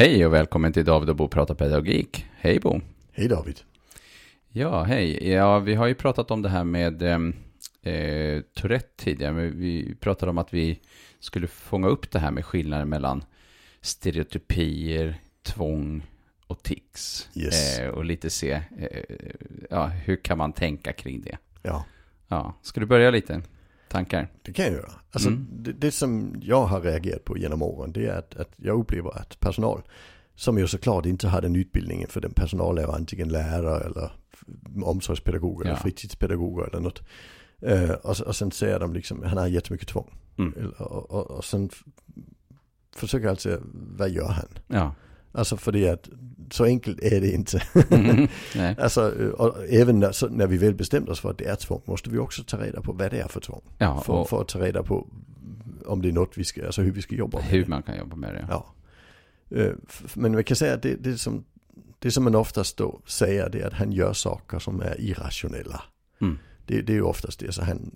Hej 0.00 0.26
och 0.26 0.32
välkommen 0.32 0.72
till 0.72 0.84
David 0.84 1.08
och 1.10 1.16
Bo 1.16 1.28
pratar 1.28 1.54
pedagogik. 1.54 2.26
Hej 2.36 2.60
Bo. 2.60 2.80
Hej 3.12 3.28
David. 3.28 3.60
Ja, 4.48 4.82
hej. 4.82 5.28
Ja, 5.30 5.58
vi 5.58 5.74
har 5.74 5.86
ju 5.86 5.94
pratat 5.94 6.30
om 6.30 6.42
det 6.42 6.48
här 6.48 6.64
med 6.64 7.02
ehm, 7.02 7.34
eh, 7.82 8.42
Tourette 8.54 9.04
tidigare. 9.04 9.32
Men 9.32 9.60
vi 9.60 9.94
pratade 9.94 10.30
om 10.30 10.38
att 10.38 10.54
vi 10.54 10.80
skulle 11.18 11.46
fånga 11.46 11.88
upp 11.88 12.10
det 12.10 12.18
här 12.18 12.30
med 12.30 12.44
skillnaden 12.44 12.88
mellan 12.88 13.24
stereotypier, 13.80 15.20
tvång 15.42 16.06
och 16.46 16.62
tics. 16.62 17.28
Yes. 17.34 17.78
Eh, 17.78 17.88
och 17.88 18.04
lite 18.04 18.30
se, 18.30 18.52
eh, 18.78 19.16
ja, 19.70 19.86
hur 19.86 20.16
kan 20.16 20.38
man 20.38 20.52
tänka 20.52 20.92
kring 20.92 21.22
det? 21.22 21.38
Ja, 21.62 21.84
Ja, 22.28 22.54
ska 22.62 22.80
du 22.80 22.86
börja 22.86 23.10
lite? 23.10 23.42
Tankar? 23.90 24.28
det 24.42 24.52
kan 24.52 24.64
jag 24.64 24.74
göra. 24.74 24.92
Alltså, 25.10 25.28
Mm. 25.28 25.46
det, 25.50 25.72
det 25.72 25.90
som 25.90 26.34
jag 26.42 26.64
har 26.66 26.80
reagerat 26.80 27.24
på 27.24 27.38
genom 27.38 27.62
åren 27.62 27.92
det 27.92 28.06
är 28.06 28.18
att, 28.18 28.36
att 28.36 28.50
jag 28.56 28.78
upplever 28.80 29.18
att 29.18 29.40
personal 29.40 29.82
som 30.34 30.58
ju 30.58 30.66
såklart 30.66 31.06
inte 31.06 31.28
har 31.28 31.40
den 31.42 31.56
utbildningen 31.56 32.08
för 32.08 32.20
den 32.20 32.32
personal 32.32 32.78
är 32.78 32.94
antingen 32.94 33.28
lärare 33.28 33.84
eller 33.84 34.12
omsorgspedagoger 34.84 35.64
Ja. 35.64 35.70
eller 35.70 35.80
fritidspedagoger 35.80 36.64
eller 36.68 36.80
något. 36.80 37.02
Eh, 37.62 37.90
och, 37.90 38.20
och 38.20 38.36
sen 38.36 38.50
säger 38.52 38.80
de 38.80 38.92
liksom, 38.92 39.22
han 39.22 39.38
har 39.38 39.46
jättemycket 39.46 39.88
tvång. 39.88 40.18
Mm. 40.38 40.54
Eller- 40.58 40.82
Och, 40.82 41.10
och, 41.10 41.30
och 41.30 41.44
sen 41.44 41.70
försöker 42.96 43.24
jag 43.24 43.30
alltså, 43.30 43.58
vad 43.72 44.10
gör 44.10 44.28
han? 44.28 44.48
Ja. 44.66 44.94
Alltså 45.32 45.56
för 45.56 45.72
det 45.72 45.88
att 45.88 46.08
så 46.50 46.64
enkelt 46.64 47.00
är 47.00 47.20
det 47.20 47.30
inte. 47.30 47.62
Mm. 47.90 48.28
Alltså, 48.78 49.14
även 49.68 50.00
när, 50.00 50.12
så, 50.12 50.28
när 50.28 50.46
vi 50.46 50.56
väl 50.56 50.74
bestämt 50.74 51.08
oss 51.08 51.20
för 51.20 51.30
att 51.30 51.38
det 51.38 51.44
är 51.44 51.56
tvång 51.56 51.82
måste 51.84 52.10
vi 52.10 52.18
också 52.18 52.42
ta 52.44 52.56
reda 52.56 52.80
på 52.80 52.92
vad 52.92 53.10
det 53.10 53.20
är 53.20 53.28
för 53.28 53.40
tvång. 53.40 53.62
Ja, 53.78 54.00
För, 54.00 54.24
för 54.24 54.40
att 54.40 54.48
ta 54.48 54.58
reda 54.58 54.82
på 54.82 55.08
om 55.86 56.02
det 56.02 56.08
är 56.08 56.12
något 56.12 56.38
vi 56.38 56.44
ska, 56.44 56.66
alltså 56.66 56.82
hur 56.82 56.92
vi 56.92 57.02
ska 57.02 57.14
jobba 57.14 57.38
med 57.38 57.46
hur 57.46 57.66
man 57.66 57.82
kan 57.82 57.98
jobba 57.98 58.16
med 58.16 58.34
det. 58.34 58.46
Ja. 58.50 58.74
Men 60.14 60.36
vi 60.36 60.44
kan 60.44 60.56
säga 60.56 60.74
att 60.74 60.82
det, 60.82 60.94
det, 60.94 61.18
som, 61.18 61.44
det 61.98 62.10
som 62.10 62.24
man 62.24 62.34
oftast 62.34 62.76
då 62.76 63.00
säger 63.06 63.48
det 63.50 63.60
är 63.60 63.66
att 63.66 63.72
han 63.72 63.92
gör 63.92 64.12
saker 64.12 64.58
som 64.58 64.80
är 64.80 65.00
irrationella. 65.00 65.82
Mm. 66.20 66.38
Det, 66.66 66.82
det 66.82 66.92
är 66.92 66.94
ju 66.94 67.02
oftast 67.02 67.40
det. 67.40 67.52
Så 67.52 67.62
han, 67.62 67.90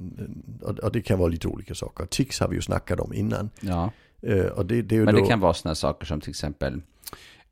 och, 0.83 0.92
det 0.92 1.03
kan 1.03 1.19
vara 1.19 1.28
lite 1.28 1.48
olika 1.48 1.75
saker. 1.75 2.06
Tics 2.06 2.41
har 2.41 2.48
vi 2.48 2.56
ju 2.56 2.62
snackat 2.62 3.01
om 3.01 3.14
innan. 3.14 3.51
Ja. 3.61 3.91
Och 4.55 4.67
det, 4.67 4.83
det 4.83 4.95
är 4.95 4.98
ju 4.98 5.05
Men 5.05 5.14
då, 5.14 5.20
det 5.20 5.27
kan 5.27 5.41
vara 5.41 5.55
sådana 5.55 5.75
saker 5.75 6.06
som 6.06 6.20
till 6.20 6.30
exempel, 6.30 6.83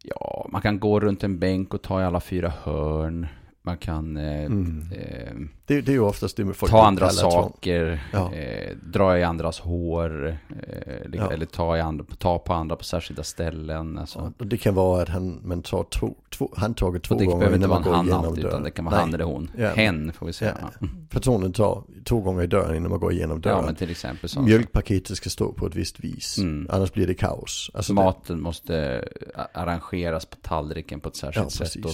ja, 0.04 0.46
man 0.52 0.62
kan 0.62 0.80
gå 0.80 1.00
runt 1.00 1.24
en 1.24 1.38
bänk 1.38 1.74
och 1.74 1.82
ta 1.82 2.00
i 2.00 2.04
alla 2.04 2.20
fyra 2.20 2.52
hörn. 2.62 3.26
Man 3.62 3.76
kan 3.78 4.16
eh, 4.16 4.44
Mm. 4.44 4.84
eh, 4.92 5.32
det, 5.66 5.80
det 5.80 5.92
är 5.92 5.94
ju 5.94 6.00
oftast 6.00 6.36
det 6.36 6.44
med 6.44 6.56
folk 6.56 6.72
ta 6.72 6.86
andra 6.86 7.08
saker, 7.10 8.04
Ja. 8.12 8.32
eh, 8.34 8.76
dra 8.82 9.18
i 9.18 9.22
andras 9.22 9.60
hår, 9.60 10.28
eh, 10.28 11.04
eller, 11.04 11.18
Ja. 11.18 11.32
eller 11.32 11.46
ta, 11.46 11.76
i 11.76 11.80
andra, 11.80 12.04
ta 12.18 12.38
på 12.38 12.52
andra 12.52 12.76
på 12.76 12.84
särskilda 12.84 13.22
ställen. 13.22 13.98
Alltså. 13.98 14.32
Och 14.38 14.46
det 14.46 14.56
kan 14.56 14.74
vara 14.74 15.02
att 15.02 15.08
han, 15.08 15.40
man 15.44 15.62
tar 15.62 15.84
två, 15.84 16.14
två, 16.30 16.50
handtaget 16.56 17.02
två 17.02 17.14
det 17.14 17.24
gånger 17.24 17.38
behöver 17.38 17.56
inte 17.56 17.66
innan 17.66 17.82
vara 17.82 17.98
en 17.98 18.06
går 18.06 18.12
han 18.14 18.24
alltid, 18.24 18.44
dörren. 18.44 18.54
utan 18.54 18.62
det 18.62 18.70
kan 18.70 18.84
vara 18.84 18.94
Nej. 18.94 19.04
han 19.04 19.14
eller 19.14 19.24
hon. 19.24 19.50
Ja. 19.58 19.68
Hen 19.68 20.12
får 20.12 20.26
vi 20.26 20.32
säga. 20.32 20.56
Ja. 20.60 20.68
Ja, 20.80 20.86
Personen 21.10 21.52
tar 21.52 21.82
två 22.04 22.20
gånger 22.20 22.42
i 22.42 22.46
dörren 22.46 22.76
innan 22.76 22.90
man 22.90 23.00
går 23.00 23.12
igenom 23.12 23.40
ja 23.44 23.50
dörren. 23.50 23.64
men 23.64 23.74
till 23.74 23.90
exempel 23.90 24.28
så. 24.28 24.42
Mjölkpaketet 24.42 25.16
ska 25.16 25.30
stå 25.30 25.52
på 25.52 25.66
ett 25.66 25.74
visst 25.74 26.00
vis. 26.00 26.38
Mm. 26.38 26.66
Annars 26.70 26.92
blir 26.92 27.06
det 27.06 27.14
kaos. 27.14 27.70
Alltså 27.74 27.92
det, 27.92 28.02
Maten 28.02 28.40
måste 28.40 29.04
a- 29.34 29.46
arrangeras 29.54 30.26
på 30.26 30.36
tallriken 30.42 31.00
på 31.00 31.08
ett 31.08 31.16
särskilt 31.16 31.60
Ja, 31.60 31.66
sätt 31.66 31.84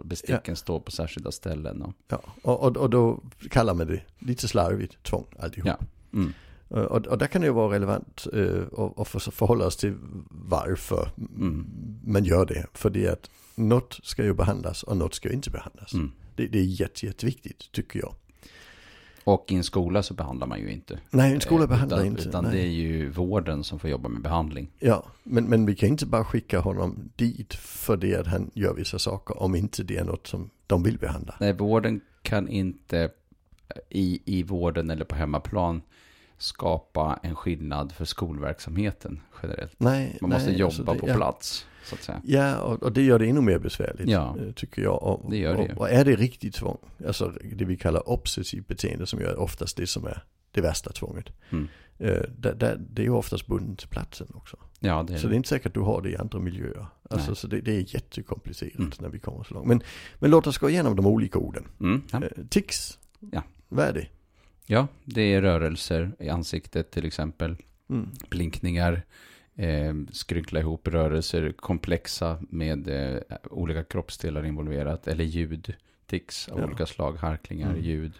och 0.00 0.06
besticken 0.06 0.56
står 0.56 0.80
på 0.80 0.90
särskilda 0.90 1.30
ställen. 1.32 1.82
Och, 1.82 1.92
ja, 2.08 2.20
och, 2.42 2.60
och, 2.62 2.76
och 2.76 2.90
då 2.90 3.07
kallar 3.50 3.74
man 3.74 3.86
det 3.86 4.00
lite 4.18 4.48
slarvigt 4.48 5.02
tvång 5.02 5.26
alltihop. 5.38 5.68
Ja. 5.68 5.78
mm. 6.18 6.32
Och, 6.68 6.78
och, 6.78 7.06
och 7.06 7.18
där 7.18 7.26
kan 7.26 7.40
det 7.40 7.46
ju 7.46 7.52
vara 7.52 7.74
relevant 7.74 8.26
uh, 8.34 8.62
att 8.96 9.08
för, 9.08 9.18
förhålla 9.30 9.66
oss 9.66 9.76
till 9.76 9.94
varför 10.30 11.08
Mm. 11.18 11.66
man 12.04 12.24
gör 12.24 12.46
det. 12.46 12.66
För 12.74 12.90
det 12.90 13.06
är 13.06 13.12
att 13.12 13.30
något 13.54 14.00
ska 14.02 14.24
ju 14.24 14.34
behandlas 14.34 14.82
och 14.82 14.96
något 14.96 15.14
ska 15.14 15.28
ju 15.28 15.34
inte 15.34 15.50
behandlas. 15.50 15.92
Mm. 15.94 16.12
Det, 16.36 16.46
det 16.46 16.58
är 16.58 16.62
jätte, 16.64 17.06
jätteviktigt 17.06 17.72
tycker 17.72 17.98
jag. 18.00 18.14
Och 19.24 19.52
i 19.52 19.54
en 19.54 19.64
skola 19.64 20.02
så 20.02 20.14
behandlar 20.14 20.46
man 20.46 20.60
ju 20.60 20.72
inte. 20.72 21.00
Nej, 21.10 21.34
en 21.34 21.40
skola 21.40 21.62
Eh, 21.64 21.68
behandlar 21.68 21.96
utan, 21.98 22.06
inte. 22.06 22.28
Utan 22.28 22.44
nej. 22.44 22.52
det 22.52 22.60
är 22.62 22.70
ju 22.70 23.10
vården 23.10 23.64
som 23.64 23.78
får 23.78 23.90
jobba 23.90 24.08
med 24.08 24.22
behandling. 24.22 24.70
Ja, 24.78 25.04
men, 25.22 25.44
men 25.44 25.66
vi 25.66 25.74
kan 25.74 25.88
inte 25.88 26.06
bara 26.06 26.24
skicka 26.24 26.60
honom 26.60 27.10
dit 27.16 27.54
för 27.54 27.96
det 27.96 28.16
att 28.16 28.26
han 28.26 28.50
gör 28.54 28.74
vissa 28.74 28.98
saker 28.98 29.42
om 29.42 29.54
inte 29.54 29.82
det 29.82 29.96
är 29.96 30.04
något 30.04 30.26
som 30.26 30.50
de 30.66 30.82
vill 30.82 30.98
behandla. 30.98 31.34
Nej, 31.40 31.52
vården 31.52 32.00
kan 32.28 32.48
inte 32.48 33.10
i, 33.90 34.20
i 34.24 34.42
vården 34.42 34.90
eller 34.90 35.04
på 35.04 35.14
hemmaplan 35.14 35.82
skapa 36.38 37.18
en 37.22 37.34
skillnad 37.34 37.92
för 37.92 38.04
skolverksamheten 38.04 39.20
generellt. 39.42 39.74
Nej, 39.78 40.18
Man 40.20 40.30
måste 40.30 40.50
nej, 40.50 40.58
jobba 40.58 40.66
alltså 40.68 40.82
det- 40.82 40.98
på 40.98 41.08
ja. 41.08 41.14
plats, 41.14 41.66
så 41.84 41.94
att 41.94 42.02
säga. 42.02 42.20
Ja, 42.24 42.58
och, 42.60 42.82
och 42.82 42.92
det 42.92 43.02
gör 43.02 43.18
det 43.18 43.26
ännu 43.28 43.40
mer 43.40 43.58
besvärligt, 43.58 44.08
Ja. 44.08 44.36
eh, 44.46 44.52
tycker 44.52 44.82
jag. 44.82 45.02
Och, 45.02 45.30
Det 45.30 45.36
gör 45.36 45.56
det 45.56 45.72
och, 45.74 45.78
och 45.80 45.90
är 45.90 46.04
det 46.04 46.16
riktigt 46.16 46.54
tvång, 46.54 46.78
alltså 47.06 47.32
det 47.54 47.64
vi 47.64 47.76
kallar 47.76 48.08
obsessivt 48.08 48.66
beteende 48.68 49.06
som 49.06 49.20
gör 49.20 49.36
oftast 49.40 49.76
det 49.76 49.86
som 49.86 50.06
är 50.06 50.22
det 50.50 50.60
värsta 50.60 50.92
tvånget. 50.92 51.26
Mm. 51.50 51.68
Eh, 51.98 52.22
där, 52.38 52.54
där, 52.54 52.76
det 52.90 53.02
är 53.02 53.04
ju 53.06 53.10
oftast 53.12 53.46
bundet 53.46 53.78
till 53.78 53.88
platsen 53.88 54.26
också. 54.34 54.56
Ja, 54.80 55.04
det 55.08 55.14
är 55.14 55.18
Så 55.18 55.28
det 55.28 55.34
är 55.34 55.36
inte 55.36 55.48
säkert 55.48 55.66
att 55.66 55.74
du 55.74 55.80
har 55.80 56.02
det 56.02 56.10
i 56.10 56.16
andra 56.16 56.38
miljöer. 56.38 56.86
Alltså, 57.10 57.26
Nej. 57.30 57.36
så 57.36 57.46
det, 57.46 57.60
det 57.60 57.72
är 57.76 57.94
jättekomplicerat 57.94 58.74
Mm. 58.78 58.90
när 59.00 59.08
vi 59.08 59.18
kommer 59.18 59.44
så 59.44 59.54
långt. 59.54 59.66
Men, 59.66 59.80
men 60.18 60.30
låt 60.30 60.46
oss 60.46 60.58
gå 60.58 60.70
igenom 60.70 60.96
de 60.96 61.06
olika 61.06 61.38
orden. 61.38 61.64
Mm, 61.80 62.02
ja. 62.12 62.22
Eh, 62.22 62.44
tics, 62.48 62.98
Ja. 63.32 63.42
vad 63.68 63.84
är 63.86 63.92
det? 63.92 64.06
ja, 64.66 64.86
det 65.04 65.22
är 65.34 65.42
rörelser 65.42 66.12
i 66.18 66.28
ansiktet 66.28 66.90
till 66.90 67.04
exempel. 67.06 67.56
Mm. 67.90 68.08
blinkningar, 68.30 69.02
eh, 69.54 69.94
skrynkla 70.12 70.60
ihop 70.60 70.88
rörelser, 70.88 71.52
komplexa 71.52 72.38
med 72.50 72.88
eh, 72.88 73.20
olika 73.50 73.84
kroppsdelar 73.84 74.44
involverat, 74.44 75.08
eller 75.08 75.24
ljud, 75.24 75.74
tics 76.06 76.48
av 76.48 76.58
Ja. 76.60 76.66
olika 76.66 76.86
slag, 76.86 77.12
harklingar, 77.16 77.70
Mm. 77.70 77.82
ljud. 77.82 78.12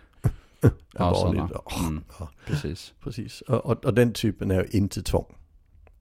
Ja, 0.98 1.14
sådana. 1.14 1.50
Mm. 1.80 2.04
ja, 2.18 2.28
Precis. 2.46 2.92
precis. 3.00 3.40
Och, 3.40 3.66
och, 3.66 3.84
och 3.84 3.94
den 3.94 4.12
typen 4.12 4.50
är 4.50 4.54
ju 4.62 4.78
inte 4.78 5.02
tvång. 5.02 5.34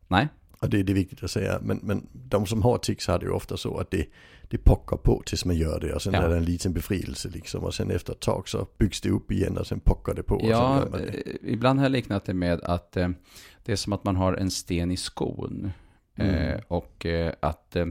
Nej, 0.07 0.27
Och 0.59 0.69
det, 0.69 0.83
det 0.83 0.91
är 0.91 0.95
viktigt 0.95 1.23
att 1.23 1.31
säga. 1.31 1.59
Men, 1.61 1.79
men 1.83 2.07
de 2.13 2.45
som 2.45 2.61
har 2.61 2.77
tics 2.77 3.07
har 3.07 3.19
det 3.19 3.25
ju 3.25 3.31
ofta 3.31 3.57
så 3.57 3.77
att 3.77 3.91
det, 3.91 4.05
det 4.49 4.57
pockar 4.57 4.97
på 4.97 5.23
tills 5.25 5.45
man 5.45 5.55
gör 5.55 5.79
det. 5.79 5.93
Och 5.93 6.01
sen 6.01 6.13
Ja. 6.13 6.21
är 6.21 6.29
det 6.29 6.37
en 6.37 6.45
liten 6.45 6.73
befrielse 6.73 7.29
liksom. 7.29 7.63
Och 7.63 7.73
sen 7.73 7.91
efter 7.91 8.13
ett 8.13 8.19
tag 8.19 8.49
så 8.49 8.67
byggs 8.77 9.01
det 9.01 9.09
upp 9.09 9.31
igen 9.31 9.57
och 9.57 9.67
sen 9.67 9.79
pockar 9.79 10.13
det 10.13 10.23
på. 10.23 10.41
Ja, 10.43 10.85
det. 10.91 10.97
eh, 11.07 11.33
ibland 11.43 11.79
har 11.79 11.85
jag 11.85 11.91
liknat 11.91 12.25
det 12.25 12.33
med 12.33 12.61
att 12.61 12.97
eh, 12.97 13.09
det 13.63 13.71
är 13.71 13.75
som 13.75 13.93
att 13.93 14.03
man 14.03 14.15
har 14.15 14.33
en 14.33 14.51
sten 14.51 14.91
i 14.91 14.97
skon. 14.97 15.65
Eh, 15.65 15.71
Mm. 16.47 16.61
och 16.67 17.05
eh, 17.05 17.33
att 17.39 17.75
eh, 17.75 17.85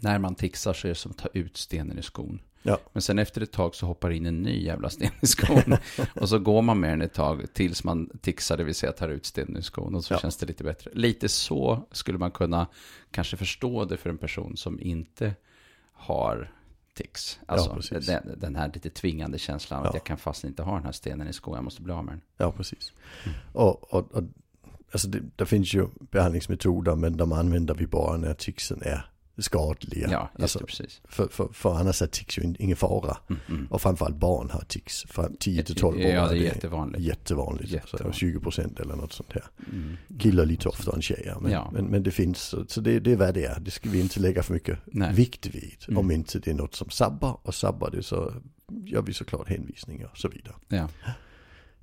när 0.00 0.18
man 0.18 0.34
tixar 0.34 0.72
så 0.72 0.86
är 0.86 0.88
det 0.88 0.94
som 0.94 1.10
att 1.10 1.18
ta 1.18 1.28
ut 1.34 1.56
stenen 1.56 1.98
i 1.98 2.02
skon. 2.02 2.40
Ja. 2.62 2.78
Men 2.92 3.02
sen 3.02 3.18
efter 3.18 3.40
ett 3.40 3.52
tag 3.52 3.74
så 3.74 3.86
hoppar 3.86 4.10
in 4.10 4.26
en 4.26 4.42
ny 4.42 4.64
jävla 4.64 4.90
sten 4.90 5.10
i 5.20 5.26
skon. 5.26 5.76
och 6.20 6.28
så 6.28 6.38
går 6.38 6.62
man 6.62 6.80
med 6.80 6.90
den 6.90 7.02
ett 7.02 7.14
tag 7.14 7.46
tills 7.52 7.84
man 7.84 8.10
tixar, 8.20 8.56
det 8.56 8.64
vill 8.64 8.74
säga 8.74 8.92
tar 8.92 9.08
ut 9.08 9.26
stenen 9.26 9.56
i 9.56 9.62
skon. 9.62 9.94
Och 9.94 10.04
så 10.04 10.14
Ja. 10.14 10.18
känns 10.18 10.36
det 10.36 10.46
lite 10.46 10.64
bättre. 10.64 10.90
Lite 10.94 11.28
så 11.28 11.88
skulle 11.92 12.18
man 12.18 12.30
kunna 12.30 12.66
kanske 13.10 13.36
förstå 13.36 13.84
det 13.84 13.96
för 13.96 14.10
en 14.10 14.18
person 14.18 14.56
som 14.56 14.80
inte 14.80 15.34
har 15.92 16.52
tics. 16.94 17.40
Alltså 17.46 17.74
precis. 17.74 18.06
den, 18.06 18.34
den 18.40 18.56
här 18.56 18.70
lite 18.74 18.90
tvingande 18.90 19.38
känslan 19.38 19.80
av 19.80 19.86
att 19.86 19.94
Ja. 19.94 19.98
jag 19.98 20.04
kan 20.04 20.16
fast 20.18 20.44
inte 20.44 20.62
ha 20.62 20.74
den 20.74 20.84
här 20.84 20.92
stenen 20.92 21.28
i 21.28 21.32
skon, 21.32 21.54
jag 21.54 21.64
måste 21.64 21.82
bli 21.82 21.92
av 21.92 22.04
med 22.04 22.12
den. 22.14 22.20
Ja, 22.36 22.52
precis. 22.52 22.92
Mm. 23.24 23.36
Och, 23.52 23.94
och, 23.94 24.12
och 24.14 24.22
alltså 24.92 25.08
det, 25.08 25.20
det 25.36 25.46
finns 25.46 25.74
ju 25.74 25.86
behandlingsmetoder 26.10 26.94
men 26.96 27.16
de 27.16 27.32
använder 27.32 27.74
vi 27.74 27.86
bara 27.86 28.16
när 28.16 28.34
ticsen 28.34 28.82
är 28.82 29.06
skadliga. 29.42 30.08
Ja, 30.10 30.30
alltså, 30.38 30.58
precis. 30.58 31.00
för, 31.04 31.28
för, 31.28 31.48
för 31.52 31.74
annars 31.74 32.02
är 32.02 32.06
tics 32.06 32.38
ju 32.38 32.42
in- 32.42 32.56
ingen 32.58 32.76
fara. 32.76 33.16
Mm, 33.30 33.40
mm. 33.48 33.66
Och 33.66 33.82
framförallt 33.82 34.16
barn 34.16 34.50
har 34.50 34.60
tics. 34.60 35.04
Från 35.08 35.36
10 35.36 35.62
till 35.62 35.74
12 35.74 35.96
år 35.96 36.02
Ja, 36.02 36.28
det 36.28 36.32
är 36.38 36.42
jättevanligt. 36.42 37.04
jättevanligt. 37.04 37.70
Jättevanligt. 37.70 38.14
Så 38.14 38.20
20 38.20 38.40
procent 38.40 38.80
eller 38.80 38.96
något 38.96 39.12
sånt 39.12 39.32
här. 39.32 39.44
Mm. 39.72 39.96
Killar 40.18 40.44
lite 40.46 40.68
oftare 40.68 40.96
än 40.96 41.02
tjejer. 41.02 41.36
Men, 41.40 41.52
Ja. 41.52 41.70
men, 41.72 41.84
men 41.84 42.02
det 42.02 42.10
finns, 42.10 42.54
så, 42.68 42.80
det, 42.80 43.00
det 43.00 43.12
är 43.12 43.16
vad 43.16 43.34
det 43.34 43.44
är. 43.44 43.60
Det 43.60 43.70
ska 43.70 43.90
vi 43.90 44.00
inte 44.00 44.20
lägga 44.20 44.42
för 44.42 44.54
mycket 44.54 44.78
Nej. 44.86 45.14
vikt 45.14 45.46
vid. 45.46 45.76
Mm. 45.88 45.98
Om 45.98 46.10
inte 46.10 46.38
det 46.38 46.50
är 46.50 46.54
något 46.54 46.74
som 46.74 46.90
sabbar. 46.90 47.38
Och 47.42 47.54
sabbar 47.54 47.90
det 47.90 48.02
så 48.02 48.32
gör 48.84 49.02
vi 49.02 49.12
såklart 49.14 49.48
hänvisningar 49.48 50.08
och 50.12 50.18
så 50.18 50.28
vidare. 50.28 50.54
Ja, 50.68 50.88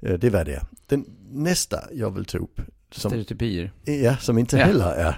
Eh, 0.01 0.13
Det 0.13 0.27
är 0.27 0.31
vad 0.31 0.45
det 0.45 0.53
är. 0.55 0.65
Den 0.87 1.05
nästa 1.31 1.83
jag 1.93 2.11
vill 2.11 2.25
ta 2.25 2.37
upp. 2.37 2.61
Som, 2.91 3.09
stereotypier. 3.11 3.71
ja, 3.85 4.17
som 4.17 4.37
inte 4.37 4.57
Ja. 4.57 4.65
heller 4.65 4.91
är. 4.91 5.17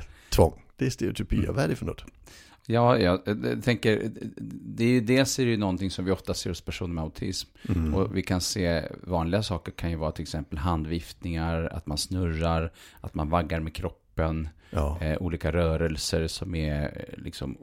Det 0.82 0.86
är 0.88 0.90
stereotypier. 0.90 1.44
Mm. 1.44 1.56
Vad 1.56 1.64
är 1.64 1.68
det 1.68 1.76
för 1.76 1.86
något? 1.86 2.04
Ja, 2.66 2.98
jag 2.98 3.28
eh, 3.28 3.60
tänker, 3.60 4.12
det 4.52 4.84
är 4.84 4.88
ju 4.90 5.02
dels 5.02 5.40
är 5.40 5.46
det 5.46 5.52
ju 5.52 5.58
någonting 5.58 5.92
som 5.92 6.06
vi 6.06 6.12
ofta 6.12 6.34
ser 6.34 6.50
hos 6.50 6.62
personer 6.62 6.94
med 6.94 7.04
autism. 7.04 7.50
Mm. 7.70 7.94
Och 7.96 8.16
vi 8.18 8.22
kan 8.24 8.42
se 8.42 8.84
vanliga 9.04 9.44
saker 9.44 9.72
kan 9.72 9.90
ju 9.90 9.96
vara 9.96 10.12
till 10.12 10.22
exempel 10.24 10.58
handviftningar, 10.60 11.70
att 11.74 11.86
man 11.88 11.98
snurrar, 11.98 12.72
att 13.02 13.14
man 13.16 13.30
vaggar 13.30 13.60
med 13.60 13.76
kroppen, 13.76 14.50
Ja. 14.70 14.98
eh, 15.02 15.18
olika 15.22 15.52
rörelser 15.52 16.28
som 16.28 16.56
är 16.56 16.84
eh, 16.84 17.24
liksom 17.24 17.58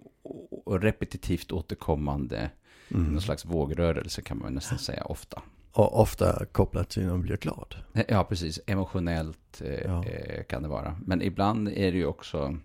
repetitivt 0.71 1.53
återkommande. 1.53 2.51
Mm. 2.95 3.05
Någon 3.13 3.21
slags 3.23 3.45
vågrörelse 3.45 4.23
kan 4.23 4.39
man 4.39 4.55
nästan 4.55 4.79
säga 4.79 5.05
ofta. 5.05 5.43
Och 5.73 6.01
ofta 6.01 6.45
kopplat 6.53 6.91
till 6.91 7.03
när 7.03 7.11
man 7.11 7.23
blir 7.23 7.37
glad. 7.37 7.75
Eh, 7.95 8.05
Ja, 8.09 8.25
precis. 8.25 8.61
Emotionellt 8.67 9.63
eh, 9.65 9.75
Ja. 9.85 10.05
eh, 10.05 10.45
kan 10.45 10.63
det 10.63 10.69
vara. 10.69 10.99
Men 11.07 11.23
ibland 11.23 11.69
är 11.69 11.93
det 11.93 11.99
ju 11.99 12.07
också 12.07 12.57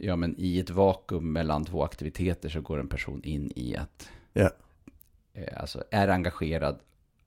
Ja, 0.00 0.16
men 0.16 0.34
i 0.38 0.58
ett 0.58 0.70
vakuum 0.70 1.32
mellan 1.32 1.64
två 1.64 1.84
aktiviteter 1.84 2.48
så 2.48 2.60
går 2.60 2.80
en 2.80 2.88
person 2.88 3.22
in 3.24 3.52
i 3.56 3.76
att, 3.76 4.08
Ja. 4.32 4.50
eh, 5.34 5.60
alltså 5.60 5.84
är 5.90 6.08
engagerad, 6.08 6.78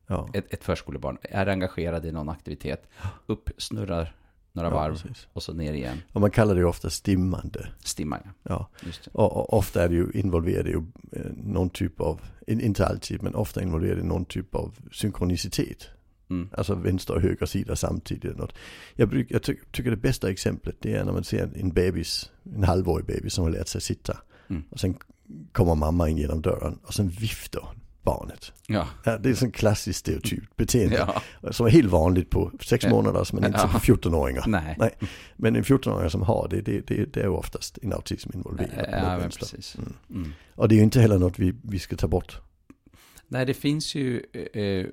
Ja. 0.08 0.30
ett, 0.34 0.54
ett 0.54 0.64
förskolebarn 0.64 1.18
är 1.22 1.48
engagerad 1.48 2.06
i 2.06 2.12
någon 2.12 2.30
aktivitet, 2.30 2.90
upp, 3.26 3.50
snurrar 3.58 4.16
några 4.54 4.70
Ja, 4.70 4.76
varv 4.76 4.94
precis. 5.02 5.28
och 5.34 5.44
så 5.44 5.54
ner 5.54 5.74
igen, 5.74 5.98
Och 6.14 6.22
man 6.22 6.32
kallar 6.32 6.54
det 6.56 6.60
ju 6.60 6.66
ofta 6.68 6.90
stimmande. 6.90 7.68
stimmar 7.80 8.34
ja. 8.44 8.70
Och, 9.12 9.38
och 9.38 9.54
ofta 9.58 9.84
är 9.84 9.90
det 9.90 9.96
ju 9.96 10.12
involverat 10.14 10.66
i 10.68 10.74
eh, 10.74 11.22
någon 11.38 11.70
typ 11.70 12.02
av, 12.02 12.22
in- 12.48 12.62
inte 12.62 12.86
alltid, 12.86 13.24
men 13.24 13.36
ofta 13.36 13.62
involverat 13.62 14.00
i 14.00 14.04
någon 14.04 14.26
typ 14.26 14.56
av 14.56 14.76
synkronicitet. 14.92 15.88
Mm. 16.32 16.50
Alltså 16.54 16.76
vänster 16.76 17.14
och 17.14 17.22
höger 17.22 17.46
sida 17.46 17.76
samtidigt. 17.76 18.38
Något. 18.38 18.54
Jag, 18.96 19.10
bruk, 19.10 19.28
jag 19.30 19.44
ty, 19.44 19.56
tycker 19.72 19.90
det 19.90 19.98
bästa 19.98 20.30
exemplet 20.30 20.76
det 20.80 20.94
är 20.96 21.04
när 21.06 21.12
man 21.14 21.24
ser 21.24 21.50
en 21.56 21.70
bebis, 21.70 22.32
en 22.56 22.64
halvårig 22.64 23.06
bebis 23.06 23.34
som 23.34 23.44
har 23.44 23.52
lärt 23.52 23.68
sig 23.68 23.82
sitta. 23.82 24.18
Mm. 24.50 24.64
Och 24.70 24.80
sen 24.80 24.96
kommer 25.52 25.76
mamma 25.76 26.10
in 26.10 26.18
genom 26.18 26.42
dörren 26.42 26.80
och 26.84 26.94
sen 26.94 27.10
viftar 27.10 27.68
barnet. 28.04 28.54
Ja, 28.68 28.88
Ja, 29.04 29.18
det 29.18 29.30
är 29.30 29.34
sån 29.34 29.52
klassiskt 29.52 30.00
stereotypt 30.00 30.56
beteende. 30.56 30.96
ja. 31.42 31.52
Som 31.52 31.66
är 31.66 31.70
helt 31.70 31.90
vanligt 31.92 32.30
på 32.30 32.52
sex 32.62 32.84
Ja. 32.84 32.90
månaders 32.90 33.34
men 33.34 33.46
inte 33.46 33.60
Ja. 33.60 33.68
på 33.74 33.80
14-åringar. 33.80 34.44
nej. 34.48 34.76
Nej. 34.80 34.92
Men 35.36 35.56
en 35.56 35.64
14-åring 35.64 36.10
som 36.10 36.22
har 36.22 36.48
det, 36.50 36.62
det, 36.62 36.88
det, 36.88 37.14
det 37.14 37.22
är 37.22 37.28
oftast 37.28 37.78
en 37.82 37.94
autism 37.94 38.30
involverad. 38.34 38.88
Ja, 38.92 39.18
men 39.18 39.30
precis. 39.30 39.76
Mm. 39.78 39.94
Mm. 40.10 40.34
Och 40.56 40.70
det 40.70 40.76
är 40.76 40.78
ju 40.78 40.84
inte 40.84 41.02
heller 41.02 41.20
något 41.20 41.40
vi, 41.40 41.54
vi 41.64 41.80
ska 41.80 41.96
ta 41.96 42.08
bort. 42.08 42.40
Nej, 43.34 43.46
det 43.46 43.54
finns 43.54 43.96
ju 43.96 44.24
eh, 44.34 44.86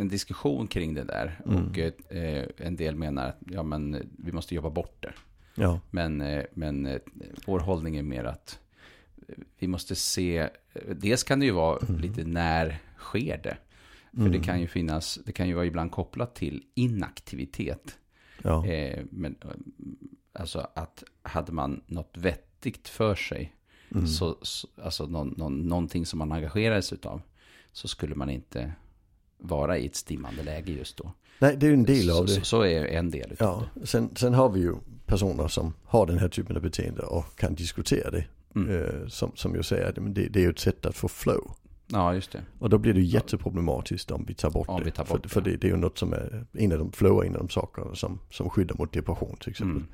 en 0.00 0.08
diskussion 0.08 0.66
kring 0.66 0.94
det 0.94 1.04
där. 1.04 1.40
Mm. 1.46 1.64
Och 1.66 1.78
eh, 2.12 2.44
en 2.56 2.76
del 2.76 2.94
menar 2.96 3.28
att 3.28 3.38
ja, 3.50 3.62
men, 3.62 4.10
vi 4.18 4.32
måste 4.32 4.54
jobba 4.54 4.70
bort 4.70 4.96
det. 5.02 5.12
Ja, 5.54 5.80
Men, 5.90 6.20
eh, 6.20 6.44
men 6.54 6.86
eh, 6.86 6.98
vår 7.46 7.58
hållning 7.60 7.96
är 7.96 8.02
mer 8.02 8.24
att 8.24 8.58
eh, 9.28 9.34
vi 9.58 9.66
måste 9.66 9.94
se, 9.94 10.38
eh, 10.38 10.48
dels 10.96 11.22
kan 11.24 11.40
det 11.40 11.46
ju 11.46 11.52
vara 11.52 11.78
Mm. 11.88 12.00
lite 12.00 12.24
när 12.24 12.78
sker 12.98 13.40
det? 13.42 13.56
För 14.12 14.20
Mm. 14.20 14.32
det 14.32 14.38
kan 14.40 14.60
ju 14.60 14.66
finnas, 14.66 15.18
det 15.26 15.32
kan 15.32 15.48
ju 15.48 15.54
vara 15.54 15.66
ibland 15.66 15.90
kopplat 15.92 16.34
till 16.34 16.62
inaktivitet. 16.74 17.98
ja, 18.42 18.66
Eh, 18.66 19.04
men 19.10 19.36
eh, 19.44 19.50
alltså 20.32 20.68
att 20.74 21.04
hade 21.22 21.52
man 21.52 21.80
något 21.86 22.16
vettigt 22.16 22.88
för 22.88 23.14
sig, 23.14 23.54
mm. 23.94 24.06
så, 24.06 24.38
så, 24.42 24.68
alltså 24.82 25.06
någon, 25.06 25.34
någon, 25.36 25.68
någonting 25.68 26.06
som 26.06 26.18
man 26.18 26.32
engagerar 26.32 26.80
sig 26.80 26.98
utav, 26.98 27.22
så 27.72 27.88
skulle 27.88 28.14
man 28.14 28.30
inte 28.30 28.72
vara 29.38 29.78
i 29.78 29.86
ett 29.86 29.96
stimmande 29.96 30.42
läge 30.42 30.72
just 30.72 30.96
då. 30.96 31.12
Nej, 31.38 31.56
det 31.56 31.66
är 31.66 31.72
en 31.72 31.84
del 31.84 32.10
av 32.10 32.26
det. 32.26 32.32
Så, 32.32 32.44
så 32.44 32.62
är 32.62 32.84
en 32.84 33.10
del 33.10 33.36
Ja, 33.38 33.64
sen, 33.84 34.16
sen 34.16 34.34
har 34.34 34.48
vi 34.48 34.60
ju 34.60 34.74
personer 35.06 35.48
som 35.48 35.74
har 35.84 36.06
den 36.06 36.18
här 36.18 36.28
typen 36.28 36.56
av 36.56 36.62
beteende 36.62 37.02
och 37.02 37.36
kan 37.36 37.54
diskutera 37.54 38.10
det. 38.10 38.24
det. 38.52 38.60
Mm. 38.60 38.84
Eh, 38.84 39.06
som, 39.08 39.32
som 39.34 39.54
jag 39.54 39.64
säger, 39.64 39.92
det, 39.92 40.00
men 40.00 40.14
det, 40.14 40.28
det 40.28 40.38
är 40.38 40.42
ju 40.42 40.50
ett 40.50 40.58
sätt 40.58 40.86
att 40.86 40.96
få 40.96 41.08
flow. 41.08 41.50
Ja, 41.86 42.14
just 42.14 42.32
det. 42.32 42.42
Och 42.58 42.70
då 42.70 42.78
blir 42.78 42.94
det 42.94 43.00
jätteproblematiskt 43.00 44.10
om 44.10 44.24
vi 44.28 44.34
tar 44.34 44.50
bort 44.50 44.68
Om 44.68 44.84
det. 44.84 44.90
tar 44.90 45.04
bort 45.04 45.22
för, 45.22 45.28
för 45.28 45.40
det. 45.40 45.50
det, 45.50 45.56
det 45.56 45.66
är 45.66 45.70
ju 45.70 45.76
något 45.76 45.98
som 45.98 46.12
är 46.12 46.46
en 46.52 46.72
av 46.72 46.78
de 46.78 46.92
flow, 46.92 47.24
en 47.24 47.32
av 47.32 47.38
de 47.38 47.48
sakerna 47.48 47.94
som, 47.94 48.18
som 48.30 48.50
skyddar 48.50 48.76
mot 48.78 48.92
depression 48.92 49.36
till 49.36 49.50
exempel. 49.50 49.76
Mm. 49.76 49.88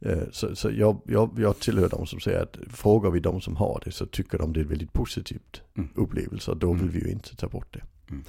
Eh, 0.00 0.18
Så, 0.32 0.56
så 0.56 0.70
jag, 0.70 1.00
jag, 1.06 1.30
jag 1.38 1.58
tillhör 1.58 1.88
de 1.88 2.06
som 2.06 2.20
säger 2.20 2.42
att 2.42 2.56
frågar 2.70 3.10
vi 3.10 3.20
de 3.20 3.40
som 3.40 3.56
har 3.56 3.82
det 3.84 3.92
så 3.92 4.06
tycker 4.06 4.38
de 4.38 4.52
det 4.52 4.60
är 4.60 4.64
ett 4.64 4.70
väldigt 4.70 4.92
positivt 4.92 5.62
Mm. 5.76 5.88
upplevelse 5.94 6.50
och 6.50 6.56
då 6.56 6.72
vill 6.72 6.82
Mm. 6.82 6.94
vi 6.94 7.00
ju 7.04 7.10
inte 7.10 7.36
ta 7.36 7.48
bort 7.48 7.74
det. 7.74 7.82
Mm. 8.10 8.24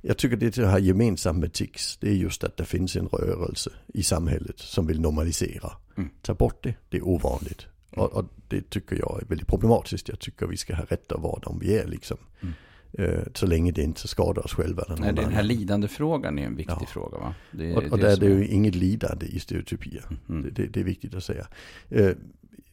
Jag 0.00 0.18
tycker 0.18 0.36
det 0.36 0.56
har 0.56 0.78
gemensamt 0.78 1.38
med 1.38 1.52
tics, 1.52 1.96
det 1.96 2.08
är 2.08 2.14
just 2.14 2.44
att 2.44 2.56
det 2.56 2.64
finns 2.64 2.96
en 2.96 3.08
rörelse 3.08 3.70
i 3.94 4.02
samhället 4.02 4.58
som 4.58 4.86
vill 4.86 5.00
normalisera. 5.00 5.72
Mm. 5.96 6.10
Ta 6.22 6.34
bort 6.34 6.62
det, 6.64 6.74
det 6.88 6.96
är 6.96 7.02
ovanligt. 7.08 7.66
Och, 7.90 8.12
och 8.12 8.24
det 8.48 8.70
tycker 8.70 8.96
jag 8.96 9.22
är 9.22 9.26
väldigt 9.26 9.48
problematiskt. 9.48 10.08
Jag 10.08 10.18
tycker 10.18 10.46
vi 10.46 10.56
ska 10.56 10.74
ha 10.74 10.84
rätt 10.84 11.12
att 11.12 11.20
vara 11.22 11.40
de 11.40 11.58
vi 11.58 11.78
är 11.78 11.86
liksom. 11.86 12.16
Mm. 12.40 12.54
Eh, 12.92 13.22
Så 13.34 13.46
länge 13.46 13.72
det 13.72 13.82
inte 13.82 14.08
skadar 14.08 14.44
oss 14.44 14.52
själva 14.54 14.82
eller 14.82 14.96
Nej, 14.96 15.12
den 15.12 15.24
här 15.24 15.32
annan. 15.32 15.46
lidande 15.46 15.88
frågan 15.88 16.38
är 16.38 16.46
en 16.46 16.56
viktig 16.56 16.76
Ja. 16.80 16.86
fråga 16.86 17.18
va? 17.18 17.34
Det, 17.52 17.76
Och, 17.76 17.82
och 17.92 17.98
där 17.98 18.12
är 18.12 18.16
det 18.16 18.26
ju 18.26 18.46
inget 18.46 18.74
lidande 18.74 19.26
i 19.26 19.40
stereotypier. 19.40 20.04
Mm. 20.28 20.42
Det, 20.42 20.50
det, 20.50 20.66
det 20.66 20.80
är 20.80 20.84
viktigt 20.84 21.14
att 21.14 21.24
säga. 21.24 21.46
Eh, 21.88 22.10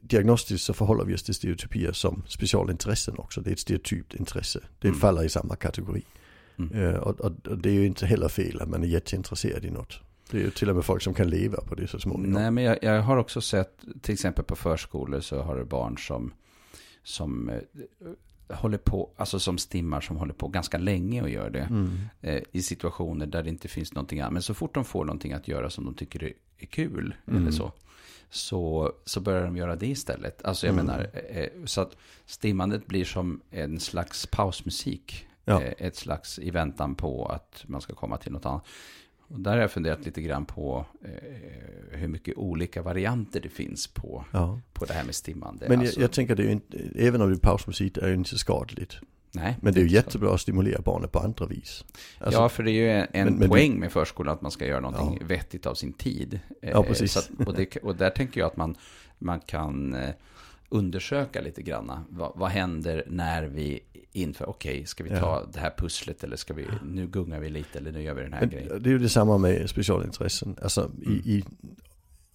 diagnostiskt 0.01 0.65
så 0.65 0.73
förhåller 0.73 1.05
vi 1.05 1.15
oss 1.15 1.23
till 1.23 1.33
stereotypier 1.35 1.91
som 1.91 2.23
specialintressen 2.27 3.17
också. 3.17 3.41
Det 3.41 3.49
är 3.49 3.53
ett 3.53 3.59
stereotypt 3.59 4.13
intresse. 4.15 4.59
Det 4.79 4.87
Mm. 4.87 4.99
faller 4.99 5.23
i 5.23 5.29
samma 5.29 5.55
kategori. 5.55 6.03
Mm. 6.59 6.71
Eh, 6.83 6.93
och, 6.95 7.19
och, 7.21 7.47
och 7.47 7.57
det 7.57 7.69
är 7.69 7.73
ju 7.73 7.85
inte 7.85 8.05
heller 8.05 8.27
fel 8.27 8.61
att 8.61 8.69
man 8.69 8.83
är 8.83 8.87
jätteintresserad 8.87 9.65
i 9.65 9.71
något. 9.71 9.99
Det 10.31 10.37
är 10.37 10.41
ju 10.41 10.49
till 10.49 10.69
och 10.69 10.75
med 10.75 10.85
folk 10.85 11.01
som 11.01 11.13
kan 11.13 11.29
leva 11.29 11.57
på 11.61 11.75
det 11.75 11.87
så 11.87 11.99
småningom. 11.99 12.31
Nej, 12.41 12.51
men 12.51 12.63
jag, 12.63 12.77
jag 12.81 13.01
har 13.01 13.17
också 13.17 13.41
sett, 13.41 13.79
till 14.01 14.13
exempel 14.13 14.45
på 14.45 14.55
förskolor 14.55 15.19
så 15.19 15.41
har 15.41 15.55
du 15.57 15.65
barn 15.65 15.97
som, 15.97 16.33
som 17.03 17.49
eh, 17.49 17.55
håller 18.49 18.77
på, 18.77 19.09
alltså 19.17 19.39
som 19.39 19.57
stimmar 19.57 20.01
som 20.01 20.17
håller 20.17 20.33
på 20.33 20.47
ganska 20.47 20.77
länge 20.77 21.21
och 21.21 21.29
gör 21.29 21.49
det. 21.49 21.59
Mm. 21.61 21.91
Eh, 22.21 22.41
I 22.51 22.61
situationer 22.61 23.25
där 23.25 23.43
det 23.43 23.49
inte 23.49 23.67
finns 23.67 23.93
någonting 23.93 24.19
annat. 24.19 24.33
Men 24.33 24.41
så 24.41 24.53
fort 24.53 24.73
de 24.73 24.85
får 24.85 25.05
någonting 25.05 25.33
att 25.33 25.47
göra 25.47 25.69
som 25.69 25.85
de 25.85 25.93
tycker 25.93 26.23
är, 26.23 26.33
kul 26.69 27.15
Mm. 27.27 27.41
eller 27.41 27.51
så. 27.51 27.71
Så, 28.29 28.91
så 29.05 29.21
börjar 29.21 29.43
de 29.45 29.57
göra 29.57 29.75
det 29.75 29.87
istället. 29.87 30.45
Alltså 30.45 30.67
jag 30.67 30.73
Mm. 30.73 30.85
menar, 30.85 31.09
eh, 31.29 31.47
så 31.65 31.81
att 31.81 31.97
stimmandet 32.25 32.87
blir 32.87 33.05
som 33.05 33.41
en 33.51 33.79
slags 33.79 34.25
pausmusik. 34.27 35.27
Ja. 35.45 35.61
Eh, 35.61 35.73
ett 35.87 35.95
slags 35.95 36.39
i 36.39 36.49
väntan 36.49 36.95
på 36.95 37.25
att 37.25 37.63
man 37.67 37.81
ska 37.81 37.93
komma 37.93 38.17
till 38.17 38.31
något 38.31 38.45
annat. 38.45 38.65
Och 39.27 39.39
där 39.39 39.51
har 39.51 39.57
jag 39.57 39.71
funderat 39.71 40.05
lite 40.05 40.21
grann 40.21 40.45
på 40.45 40.85
eh, 41.03 41.97
hur 41.97 42.07
mycket 42.07 42.37
olika 42.37 42.81
varianter 42.81 43.39
det 43.41 43.49
finns 43.49 43.87
på, 43.87 44.25
Ja. 44.31 44.59
på 44.73 44.85
det 44.85 44.93
här 44.93 45.03
med 45.03 45.15
stimmande. 45.15 45.65
Men 45.69 45.79
Alltså, 45.79 45.95
jag, 45.99 46.03
jag 46.03 46.11
tänker 46.11 46.35
det 46.35 46.43
är 46.43 46.49
inte, 46.51 46.77
även 46.95 47.21
om 47.21 47.29
det 47.29 47.35
är 47.35 47.39
pausmusik, 47.39 47.97
är 47.97 48.01
det 48.01 48.07
ju 48.09 48.13
inte 48.13 48.37
skadligt. 48.37 48.93
nej, 49.31 49.57
Men 49.61 49.73
det 49.73 49.79
är 49.79 49.83
ju 49.83 49.89
jättebra 49.89 50.33
att 50.33 50.41
stimulera 50.41 50.81
barnet 50.81 51.11
på 51.11 51.19
andra 51.19 51.45
vis. 51.45 51.85
Alltså, 52.19 52.41
ja, 52.41 52.49
för 52.49 52.63
det 52.63 52.71
är 52.71 52.73
ju 52.73 52.89
en, 52.91 53.07
en 53.11 53.25
men- 53.27 53.35
men 53.39 53.49
poäng 53.49 53.79
med 53.79 53.91
förskolan 53.91 54.33
att 54.33 54.41
man 54.41 54.51
ska 54.51 54.65
göra 54.65 54.79
någonting 54.79 55.17
Ja. 55.21 55.27
vettigt 55.27 55.65
av 55.65 55.73
sin 55.73 55.93
tid. 55.93 56.39
Eh, 56.61 56.69
Ja, 56.69 56.83
precis. 56.83 57.11
Så 57.11 57.19
att, 57.19 57.47
och, 57.47 57.53
det, 57.55 57.77
och 57.77 57.95
där 57.95 58.09
tänker 58.09 58.39
jag 58.39 58.47
att 58.47 58.57
man, 58.57 58.75
man 59.19 59.39
kan 59.39 59.93
eh, 59.93 60.09
undersöka 60.69 61.41
lite 61.41 61.61
grann. 61.61 61.91
Vad, 62.09 62.31
vad 62.35 62.49
händer 62.49 63.03
när 63.07 63.43
vi 63.43 63.79
inför, 64.11 64.49
okej, 64.49 64.85
ska 64.85 65.03
vi 65.03 65.09
ta 65.09 65.15
Ja. 65.15 65.49
det 65.53 65.59
här 65.59 65.73
pusslet 65.77 66.23
eller 66.23 66.35
ska 66.37 66.53
vi, 66.53 66.65
nu 66.85 67.07
gungar 67.07 67.39
vi 67.39 67.49
lite 67.49 67.79
eller 67.79 67.91
nu 67.91 68.01
gör 68.03 68.13
vi 68.13 68.21
den 68.21 68.33
här 68.33 68.39
Men 68.41 68.49
grejen. 68.49 68.83
det 68.83 68.89
är 68.89 68.91
ju 68.91 68.99
detsamma 68.99 69.37
med 69.37 69.69
specialintressen. 69.69 70.55
Alltså 70.61 70.81
Mm. 71.05 71.13
i, 71.25 71.31
i, 71.31 71.43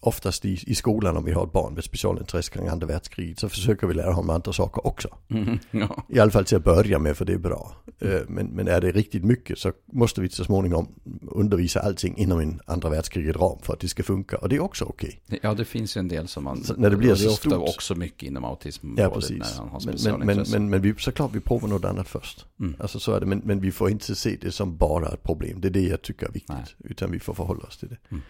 oftast 0.03 0.45
i, 0.45 0.63
i 0.67 0.75
skolan 0.75 1.17
om 1.17 1.25
vi 1.25 1.31
har 1.31 1.43
ett 1.43 1.51
barn 1.51 1.73
med 1.73 1.83
specialintresse 1.83 2.51
kring 2.51 2.67
andra 2.67 2.87
världskriget 2.87 3.39
så 3.39 3.49
försöker 3.49 3.87
vi 3.87 3.93
lära 3.93 4.13
honom 4.13 4.29
andra 4.29 4.53
saker 4.53 4.87
också. 4.87 5.07
Mhm, 5.27 5.59
ja. 5.71 6.03
I 6.09 6.19
alla 6.19 6.31
fall 6.31 6.45
till 6.45 6.57
att 6.57 6.63
börja 6.63 6.99
med 6.99 7.17
för 7.17 7.25
det 7.25 7.33
är 7.33 7.37
bra. 7.37 7.75
Eh, 7.99 8.19
Men, 8.27 8.47
men 8.47 8.67
är 8.67 8.81
det 8.81 8.91
riktigt 8.91 9.23
mycket 9.23 9.59
så 9.59 9.71
måste 9.93 10.21
vi 10.21 10.29
så 10.29 10.43
småningom 10.43 10.87
undervisa 11.21 11.79
allting 11.79 12.17
inom 12.17 12.39
en 12.39 12.59
andra 12.65 12.89
världskriget 12.89 13.35
ram 13.35 13.57
för 13.61 13.73
att 13.73 13.79
det 13.79 13.87
ska 13.87 14.03
funka. 14.03 14.37
Och 14.37 14.49
det 14.49 14.55
är 14.55 14.59
också 14.59 14.85
okej. 14.85 15.21
ja, 15.41 15.53
det 15.53 15.65
finns 15.65 15.97
ju 15.97 15.99
en 15.99 16.07
del 16.07 16.27
som 16.27 16.43
man, 16.43 16.63
Så 16.63 16.73
när 16.77 16.89
det 16.89 16.97
blir 16.97 17.09
det 17.09 17.15
så 17.15 17.29
ofta 17.29 17.49
stort- 17.49 17.69
också 17.69 17.95
mycket 17.95 18.23
inom 18.23 18.43
Ja 18.43 18.49
autismområdet 18.49 19.13
precis. 19.13 19.39
när 19.39 19.57
han 19.57 19.69
har 19.69 19.79
Men, 19.79 19.85
men, 19.85 19.85
men, 19.85 19.97
specialintresse. 19.97 20.59
men, 20.59 20.69
men 20.69 20.81
vi, 20.81 20.93
såklart 20.97 21.31
vi 21.33 21.39
provar 21.39 21.67
något 21.67 21.85
annat 21.85 22.07
först. 22.07 22.45
Mm. 22.59 22.75
Alltså 22.79 22.99
så 22.99 23.13
är 23.13 23.19
det. 23.19 23.25
Men, 23.25 23.41
men 23.45 23.59
vi 23.59 23.71
får 23.71 23.89
inte 23.89 24.15
se 24.15 24.37
det 24.41 24.51
som 24.51 24.77
bara 24.77 25.07
ett 25.09 25.23
problem. 25.23 25.61
Det 25.61 25.67
är 25.67 25.69
det 25.69 25.81
jag 25.87 26.01
tycker 26.01 26.27
är 26.27 26.31
viktigt. 26.31 26.49
Nej. 26.55 26.91
Utan 26.91 27.11
vi 27.11 27.19
får 27.19 27.33
förhålla 27.33 27.63
oss 27.63 27.77
till 27.77 27.89
det. 27.89 27.97
Mm. 28.09 28.21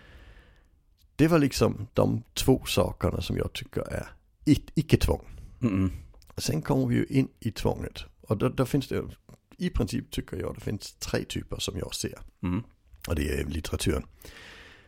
Det 1.21 1.27
var 1.27 1.39
liksom 1.39 1.87
de 1.93 2.23
två 2.33 2.65
sakerna 2.65 3.21
som 3.21 3.37
jag 3.37 3.53
tycker 3.53 3.81
är 3.81 4.07
icke-tvång. 4.75 5.25
Mm. 5.61 5.91
Sen 6.37 6.61
kommer 6.61 6.85
vi 6.87 6.95
ju 6.95 7.05
in 7.05 7.27
i 7.39 7.51
tvånget. 7.51 8.03
Och 8.21 8.37
då, 8.37 8.49
då 8.49 8.65
finns 8.65 8.87
det, 8.87 9.03
i 9.57 9.69
princip 9.69 10.11
tycker 10.11 10.37
jag 10.37 10.55
det 10.55 10.61
finns 10.61 10.93
tre 10.93 11.23
typer 11.25 11.59
som 11.59 11.77
jag 11.77 11.95
ser. 11.95 12.19
Mm. 12.43 12.63
Och 13.07 13.15
det 13.15 13.39
är 13.39 13.45
litteraturen. 13.45 14.03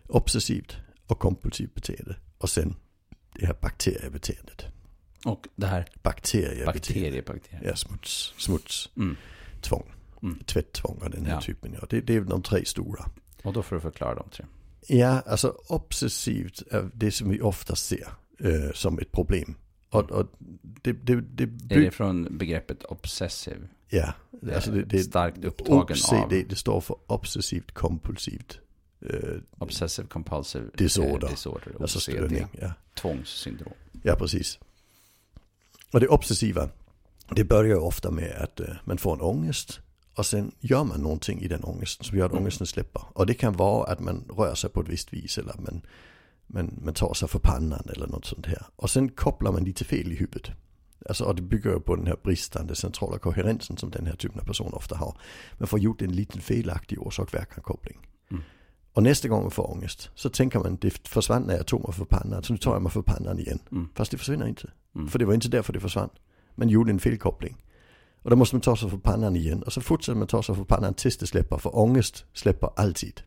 Obsessivt 0.07 0.77
och 1.07 1.19
kompulsivt 1.19 1.73
beteende. 1.73 2.15
Och 2.37 2.49
sen 2.49 2.75
det 3.39 3.45
här 3.45 3.57
bakteriebeteendet. 3.61 4.65
Och 5.25 5.47
det 5.55 5.67
här 5.67 5.85
Bakteriebeteende. 6.03 6.65
bakterier, 6.65 7.21
bakterier. 7.21 7.63
Ja, 7.67 7.75
smuts, 7.75 8.33
smuts, 8.37 8.89
Mm. 8.97 9.15
tvång. 9.61 9.91
Mm. 10.23 10.39
Tvätttvång 10.45 10.97
och 11.03 11.09
den 11.09 11.25
här 11.25 11.33
Ja. 11.33 11.41
typen. 11.41 11.75
Ja. 11.81 11.87
Det, 11.89 12.01
det 12.01 12.15
är 12.15 12.21
de 12.21 12.41
tre 12.41 12.65
stora. 12.65 13.05
Och 13.43 13.53
då 13.53 13.63
får 13.63 13.75
du 13.75 13.81
förklara 13.81 14.15
de 14.15 14.29
tre. 14.29 14.45
Ja, 14.87 15.19
alltså 15.25 15.55
obsessivt 15.67 16.61
är 16.71 16.89
det 16.93 17.11
som 17.11 17.29
vi 17.29 17.41
ofta 17.41 17.75
ser 17.75 18.07
eh, 18.39 18.71
som 18.73 18.99
ett 18.99 19.11
problem. 19.11 19.55
Och, 19.89 20.11
och 20.11 20.27
det, 20.61 20.91
det, 20.93 21.15
det, 21.21 21.43
Är 21.43 21.47
by- 21.47 21.85
det 21.85 21.91
från 21.91 22.37
begreppet 22.37 22.83
obsessive? 22.85 23.67
ja, 23.89 24.13
alltså 24.55 24.71
det, 24.71 24.83
det, 24.83 25.03
starkt 25.03 25.43
upptagen 25.45 25.95
obse- 25.95 26.23
av 26.23 26.29
det, 26.29 26.43
det 26.43 26.55
står 26.55 26.81
för 26.81 26.95
obsessivt 27.07 27.71
kompulsivt. 27.71 28.59
Eh, 29.09 29.39
obsessive 29.57 30.07
compulsive 30.07 30.65
Disorder. 30.77 31.25
eh, 31.27 31.31
disorder 31.31 31.71
alltså 31.81 31.97
OCD. 31.97 32.17
störning. 32.17 32.45
Ja. 32.61 32.73
Tvångssyndrom. 33.01 33.73
ja, 34.03 34.15
precis. 34.15 34.59
Och 35.91 35.99
det 35.99 36.07
obsessiva, 36.07 36.69
det 37.35 37.43
börjar 37.43 37.77
ofta 37.77 38.11
med 38.11 38.31
att 38.41 38.59
eh, 38.59 38.67
man 38.85 38.97
får 38.97 39.13
en 39.15 39.21
ångest. 39.21 39.79
Och 40.15 40.25
sen 40.25 40.51
gör 40.59 40.83
man 40.83 41.01
någonting 41.01 41.41
i 41.41 41.47
den 41.47 41.63
ångesten 41.63 42.03
som 42.05 42.17
gör 42.17 42.25
att 42.25 42.31
Mm. 42.31 42.43
ångesten 42.43 42.67
släpper. 42.67 43.01
Och 43.13 43.25
det 43.25 43.33
kan 43.33 43.53
vara 43.53 43.91
att 43.91 43.99
man 43.99 44.23
rör 44.37 44.55
sig 44.55 44.69
på 44.69 44.81
ett 44.81 44.89
visst 44.89 45.13
vis 45.13 45.37
eller 45.37 45.49
att 45.49 45.59
man, 45.61 45.81
man, 46.47 46.79
man 46.83 46.93
tar 46.93 47.13
sig 47.13 47.27
för 47.27 47.39
pannan 47.39 47.83
eller 47.95 48.07
något 48.07 48.25
sånt 48.25 48.45
här. 48.45 48.65
Och 48.75 48.89
sen 48.89 49.09
kopplar 49.09 49.51
man 49.51 49.63
lite 49.63 49.83
fel 49.85 50.11
i 50.11 50.15
huvudet. 50.15 50.51
Alltså, 51.09 51.23
och 51.23 51.35
det 51.35 51.41
bygger 51.41 51.69
ju 51.73 51.79
på 51.79 51.95
den 51.95 52.07
här 52.07 52.17
bristande 52.23 52.75
centrala 52.75 53.17
koherensen 53.19 53.77
som 53.77 53.89
den 53.91 54.05
här 54.05 54.15
typen 54.15 54.39
av 54.39 54.45
person 54.45 54.73
ofta 54.73 54.97
har. 54.97 55.17
Man 55.57 55.67
får 55.67 55.79
gjort 55.79 56.01
en 56.01 56.11
liten 56.11 56.41
felaktig 56.41 57.01
orsak-verkan-koppling. 57.01 57.97
Mm. 58.31 58.43
Och 58.93 59.03
nästa 59.03 59.27
gång 59.27 59.41
man 59.41 59.51
får 59.51 59.71
ångest 59.71 60.09
så 60.15 60.29
tänker 60.29 60.59
man 60.59 60.77
det 60.81 61.07
försvann 61.07 61.43
när 61.43 61.55
jag 61.57 61.67
tog 61.67 61.83
mig 61.83 61.93
för 61.93 62.05
pannan 62.05 62.43
så 62.43 62.53
nu 62.53 62.59
tar 62.59 62.73
jag 62.73 62.81
mig 62.81 62.91
för 62.91 63.01
pannan 63.01 63.39
igen. 63.39 63.59
Mm. 63.71 63.89
Fast 63.95 64.11
det 64.11 64.17
försvinner 64.17 64.47
inte. 64.47 64.71
Mm. 64.95 65.07
För 65.07 65.19
det 65.19 65.25
var 65.25 65.33
inte 65.33 65.47
därför 65.49 65.73
det 65.73 65.79
försvann. 65.79 66.09
Man 66.55 66.69
gjorde 66.69 66.91
en 66.91 66.99
felkoppling. 66.99 67.63
Och 68.23 68.29
då 68.29 68.35
måste 68.35 68.55
man 68.55 68.61
ta 68.61 68.75
sig 68.75 68.89
för 68.89 68.97
pannan 68.97 69.35
igen. 69.35 69.63
Och 69.63 69.73
så 69.73 69.81
fortsätter 69.81 70.17
man 70.17 70.27
ta 70.27 70.43
sig 70.43 70.55
för 70.55 70.63
pannan 70.63 70.93
tills 70.93 71.17
det 71.17 71.27
släpper. 71.27 71.57
För 71.57 71.77
ångest 71.77 72.25
släpper 72.33 72.69
alltid. 72.75 73.21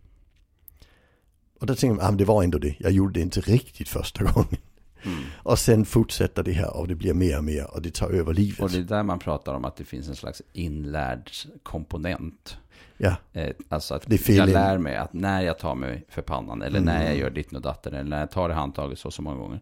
Och 1.60 1.66
då 1.66 1.74
tänker 1.74 1.96
man, 1.96 2.04
ah, 2.04 2.08
men 2.08 2.16
det 2.18 2.24
var 2.24 2.42
ändå 2.42 2.58
det. 2.58 2.74
Jag 2.78 2.92
gjorde 2.92 3.12
det 3.12 3.20
inte 3.20 3.40
riktigt 3.40 3.88
första 3.88 4.24
gången. 4.24 4.56
Mm. 5.02 5.24
Och 5.36 5.58
sen 5.58 5.84
fortsätter 5.84 6.42
det 6.42 6.52
här 6.52 6.76
och 6.76 6.88
det 6.88 6.94
blir 6.94 7.14
mer 7.14 7.38
och 7.38 7.44
mer 7.44 7.74
och 7.74 7.82
det 7.82 7.94
tar 7.94 8.10
över 8.10 8.34
livet. 8.34 8.60
Och 8.60 8.70
det 8.70 8.78
är 8.78 8.82
där 8.82 9.02
man 9.02 9.18
pratar 9.18 9.54
om 9.54 9.64
att 9.64 9.76
det 9.76 9.84
finns 9.84 10.08
en 10.08 10.16
slags 10.16 10.42
inlärd 10.52 11.30
komponent. 11.62 12.56
Ja, 12.96 13.16
Eh, 13.32 13.54
alltså 13.68 13.94
att 13.94 14.02
Det 14.06 14.28
jag 14.28 14.48
lär 14.48 14.78
mig 14.78 14.96
att 14.96 15.12
när 15.12 15.40
jag 15.42 15.58
tar 15.58 15.74
mig 15.74 16.04
för 16.08 16.22
pannan, 16.22 16.62
eller 16.62 16.78
Mm. 16.80 16.94
när 16.94 17.04
jag 17.04 17.16
gör 17.16 17.30
ditt 17.30 17.52
och 17.52 17.60
datten, 17.62 17.94
eller 17.94 18.10
när 18.10 18.20
jag 18.20 18.30
tar 18.30 18.48
det 18.48 18.54
handtaget 18.54 18.98
så 18.98 19.10
så 19.10 19.22
många 19.22 19.36
gånger, 19.36 19.60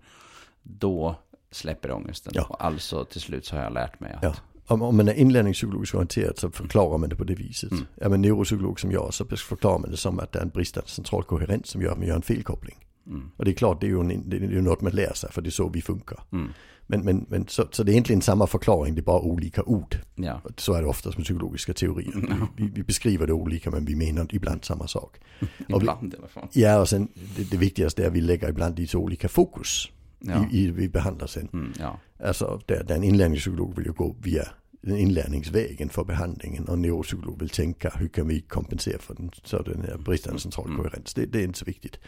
då 0.63 1.17
släpper 1.51 1.91
ångesten. 1.91 2.33
Ja. 2.37 2.43
Och 2.49 2.65
alltså 2.65 3.05
till 3.05 3.21
slut 3.21 3.47
så 3.47 3.57
har 3.57 3.63
jag 3.63 3.73
lärt 3.73 4.01
mig 4.01 4.13
att... 4.13 4.23
ja. 4.23 4.35
Om, 4.67 4.83
om 4.83 4.97
man 4.97 5.09
är 5.09 5.15
inlärningspsykologiskt 5.15 5.95
orienterad 5.95 6.39
så 6.39 6.51
förklarar 6.51 6.99
man 6.99 7.09
det 7.09 7.17
på 7.17 7.25
det 7.25 7.35
viset. 7.35 7.73
Mm. 7.73 7.85
Är 7.97 8.09
man 8.09 8.23
neuropsykolog 8.23 8.81
som 8.81 8.93
jag 8.93 9.15
så 9.15 9.25
förklarar 9.25 9.79
man 9.79 9.91
det 9.91 9.97
som 9.97 10.19
att 10.19 10.33
det 10.33 10.39
är 10.39 10.43
en 10.43 10.49
bristande 10.49 10.89
central 10.89 11.23
koherens 11.23 11.67
som 11.67 11.83
gör 11.83 11.93
att 11.93 11.99
man 11.99 12.07
gör 12.07 12.17
en 12.17 12.23
felkoppling. 12.23 12.77
Mm. 13.07 13.31
Och 13.37 13.45
det 13.45 13.51
är 13.51 13.55
klart, 13.55 13.81
det 13.81 13.87
är 13.87 13.89
ju, 13.89 14.01
en, 14.01 14.31
det 14.31 14.37
är 14.37 14.41
ju 14.41 14.63
något 14.63 14.81
man 14.81 14.93
lär 14.93 15.13
sig 15.15 15.33
för 15.33 15.43
det 15.43 15.49
är 15.49 15.51
så 15.51 15.69
vi 15.69 15.83
funkar. 15.83 16.21
Mm. 16.33 16.49
Men, 16.87 17.01
men, 17.01 17.27
men 17.29 17.47
så, 17.49 17.65
så 17.71 17.83
det 17.83 17.91
är 17.91 17.93
egentligen 17.93 18.23
samma 18.23 18.47
förklaring, 18.47 18.95
det 18.95 19.01
är 19.01 19.03
bara 19.03 19.21
olika 19.21 19.63
ord. 19.63 19.97
Ja. 20.15 20.41
Så 20.57 20.75
är 20.75 20.83
det 20.83 20.89
oftast 20.89 21.19
med 21.19 21.25
psykologiska 21.25 21.75
teorier. 21.75 22.49
Vi, 22.57 22.71
vi 22.75 22.83
beskriver 22.83 23.27
det 23.27 23.33
olika 23.33 23.71
men 23.71 23.85
vi 23.85 23.95
menar 23.97 24.27
ibland 24.31 24.65
samma 24.65 24.87
sak. 24.87 25.21
Och 25.41 25.49
vi, 25.69 25.75
Ibland 25.75 26.15
i 26.15 26.17
alla 26.19 26.29
fall. 26.29 26.49
ja, 26.53 26.81
och 26.81 26.89
sen 26.89 27.09
det, 27.37 27.51
det 27.51 27.57
viktigaste 27.57 28.03
är 28.03 28.07
att 28.07 28.13
vi 28.13 28.21
lägger 28.21 28.49
ibland 28.49 28.79
lite 28.79 28.97
olika 28.97 29.29
fokus 29.29 29.91
Ja. 30.27 30.49
i, 30.53 30.65
i 30.65 30.71
vi 30.71 30.89
behandlar 30.89 31.27
sen. 31.27 31.49
Mm, 31.53 31.73
ja. 31.79 32.01
Alltså 32.25 32.61
där, 32.67 32.85
där 32.85 32.95
en 32.95 33.05
inlärningspsykolog 33.05 33.77
vill 33.77 33.87
ju 33.87 33.93
gå 33.93 34.17
via 34.23 34.49
den 34.81 34.97
inlärningsvägen 34.97 35.89
för 35.89 36.05
behandlingen 36.05 36.69
och 36.69 36.79
neuropsykolog 36.79 37.41
vill 37.41 37.49
tänka 37.49 37.91
hur 37.97 38.09
kan 38.09 38.29
vi 38.29 38.41
kompensera 38.41 38.99
för 38.99 39.15
den, 39.15 39.31
så 39.45 39.63
den 39.63 39.83
här 39.83 39.99
bristande 39.99 40.41
central 40.41 40.67
Mm. 40.67 40.77
koherens. 40.77 41.15
Det, 41.15 41.27
det 41.27 41.41
är 41.41 41.45
inte 41.45 41.59
så 41.59 41.65
viktigt. 41.65 41.99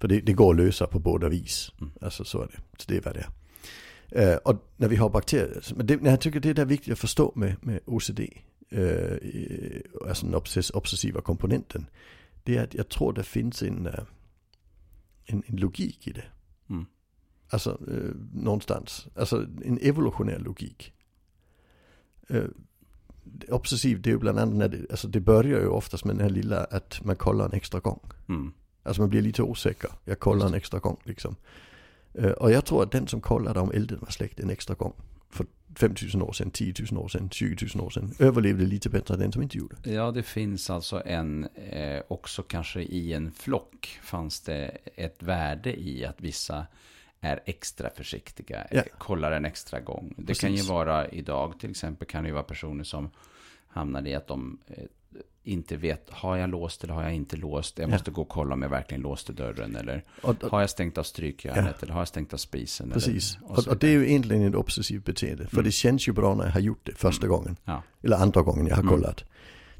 För 0.00 0.08
det, 0.08 0.20
det 0.20 0.32
går 0.32 0.50
att 0.54 0.60
lösa 0.60 0.86
på 0.86 0.98
båda 0.98 1.28
vis. 1.28 1.72
Mm. 1.80 1.92
Alltså 2.00 2.24
så 2.24 2.42
är 2.42 2.46
det. 2.46 2.82
Så 2.82 2.84
det 2.88 2.96
är 2.96 3.00
vad 3.02 3.14
det 3.14 3.20
är. 3.20 3.30
Eh, 4.32 4.36
och 4.36 4.70
när 4.76 4.88
vi 4.88 4.96
har 4.96 5.10
bakterier, 5.10 5.62
men 5.76 5.86
det, 5.86 6.00
jag 6.02 6.20
tycker 6.20 6.40
det 6.40 6.58
är 6.58 6.64
viktigt 6.64 6.92
att 6.92 6.98
förstå 6.98 7.32
med, 7.36 7.56
med 7.60 7.80
OCD, 7.86 8.20
eh, 8.70 9.18
alltså 10.08 10.26
den 10.26 10.34
obsess, 10.34 10.70
obsessiva 10.70 11.20
komponenten. 11.20 11.86
Det 12.44 12.56
är 12.56 12.64
att 12.64 12.74
jag 12.74 12.88
tror 12.88 13.12
det 13.12 13.22
finns 13.24 13.62
en, 13.62 13.86
eh, 13.86 14.04
en, 15.24 15.42
en 15.46 15.56
logik 15.56 16.06
i 16.08 16.12
det. 16.12 16.24
Mm. 16.70 16.86
Alltså 17.54 17.70
eh, 17.70 18.14
någonstans. 18.32 19.06
Alltså 19.16 19.46
en 19.64 19.78
evolutionär 19.82 20.38
logik. 20.38 20.92
Eh, 22.28 22.44
obsessiv 23.48 24.02
det 24.02 24.10
är 24.10 24.12
ju 24.12 24.18
bland 24.18 24.38
annat 24.38 24.54
när 24.54 24.68
det, 24.68 24.90
alltså 24.90 25.08
det 25.08 25.20
börjar 25.20 25.60
ju 25.60 25.68
oftast 25.68 26.04
med 26.04 26.16
den 26.16 26.22
här 26.22 26.30
lilla 26.30 26.64
att 26.64 27.04
man 27.04 27.16
kollar 27.16 27.44
en 27.44 27.52
extra 27.52 27.80
gång. 27.80 28.00
Mm. 28.28 28.52
Alltså 28.82 29.02
man 29.02 29.10
blir 29.10 29.22
lite 29.22 29.42
osäker. 29.42 29.90
Jag 30.04 30.18
kollar 30.18 30.46
en 30.46 30.54
extra 30.54 30.80
gång 30.80 30.96
liksom. 31.04 31.36
Eh, 32.14 32.30
och 32.30 32.50
jag 32.50 32.64
tror 32.64 32.82
att 32.82 32.92
den 32.92 33.06
som 33.06 33.20
kollade 33.20 33.60
om 33.60 33.70
elden 33.70 33.98
var 34.00 34.10
släckt 34.10 34.40
en 34.40 34.50
extra 34.50 34.74
gång. 34.74 34.92
För 35.30 35.46
5000 35.76 36.22
år 36.22 36.32
sedan, 36.32 36.50
10 36.50 36.74
000 36.92 37.04
år 37.04 37.08
sedan, 37.08 37.30
20 37.30 37.66
000 37.74 37.86
år 37.86 37.90
sedan. 37.90 38.14
Överlevde 38.18 38.64
lite 38.64 38.90
bättre 38.90 39.14
än 39.14 39.20
den 39.20 39.32
som 39.32 39.42
inte 39.42 39.58
gjorde. 39.58 39.76
Ja, 39.84 40.10
det 40.10 40.22
finns 40.22 40.70
alltså 40.70 41.02
en, 41.06 41.44
eh, 41.44 42.02
också 42.08 42.42
kanske 42.42 42.82
i 42.82 43.12
en 43.12 43.32
flock 43.32 43.98
fanns 44.02 44.40
det 44.40 44.78
ett 44.96 45.22
värde 45.22 45.80
i 45.80 46.04
att 46.04 46.20
vissa 46.20 46.66
är 47.24 47.40
extra 47.44 47.90
försiktiga, 47.90 48.66
Ja. 48.70 48.82
kollar 48.98 49.32
en 49.32 49.44
extra 49.44 49.80
gång. 49.80 50.14
Det 50.16 50.40
kan 50.40 50.50
ju 50.50 50.56
Precis. 50.56 50.70
vara 50.70 51.08
idag 51.08 51.60
till 51.60 51.70
exempel, 51.70 52.06
kan 52.08 52.22
det 52.22 52.28
ju 52.28 52.32
vara 52.34 52.42
personer 52.44 52.84
som 52.84 53.10
hamnar 53.68 54.06
i 54.06 54.14
att 54.14 54.26
de 54.26 54.58
eh, 54.66 54.74
inte 55.46 55.76
vet, 55.76 56.10
har 56.10 56.36
jag 56.36 56.50
låst 56.50 56.84
eller 56.84 56.94
har 56.94 57.02
jag 57.02 57.14
inte 57.14 57.36
låst? 57.36 57.78
Jag 57.78 57.88
Ja. 57.88 57.92
måste 57.92 58.10
gå 58.10 58.22
och 58.22 58.28
kolla 58.28 58.54
om 58.54 58.62
jag 58.62 58.68
verkligen 58.68 59.02
låste 59.02 59.32
dörren 59.32 59.76
eller 59.76 60.02
Och, 60.22 60.44
och, 60.44 60.50
har 60.50 60.60
jag 60.60 60.70
stängt 60.70 60.98
av 60.98 61.02
strykjärnet 61.02 61.82
eller 61.82 61.92
har 61.92 62.00
jag 62.00 62.08
stängt 62.08 62.32
av 62.32 62.36
spisen? 62.36 62.90
precis. 62.90 63.36
Eller, 63.36 63.50
Och, 63.50 63.62
så 63.64 63.70
och 63.70 63.76
det 63.78 63.86
är 63.86 63.90
ju 63.92 64.08
egentligen 64.08 64.48
ett 64.48 64.54
obsessivt 64.54 65.04
beteende. 65.04 65.46
För 65.46 65.56
Mm. 65.56 65.64
det 65.64 65.72
känns 65.72 66.08
ju 66.08 66.12
bra 66.12 66.34
när 66.34 66.44
jag 66.44 66.52
har 66.52 66.60
gjort 66.60 66.80
det 66.86 66.94
första 66.94 67.26
gången. 67.26 67.56
Ja. 67.64 67.82
Eller 68.02 68.16
andra 68.16 68.42
gången 68.42 68.66
jag 68.66 68.76
har 68.76 68.82
Mm. 68.82 68.94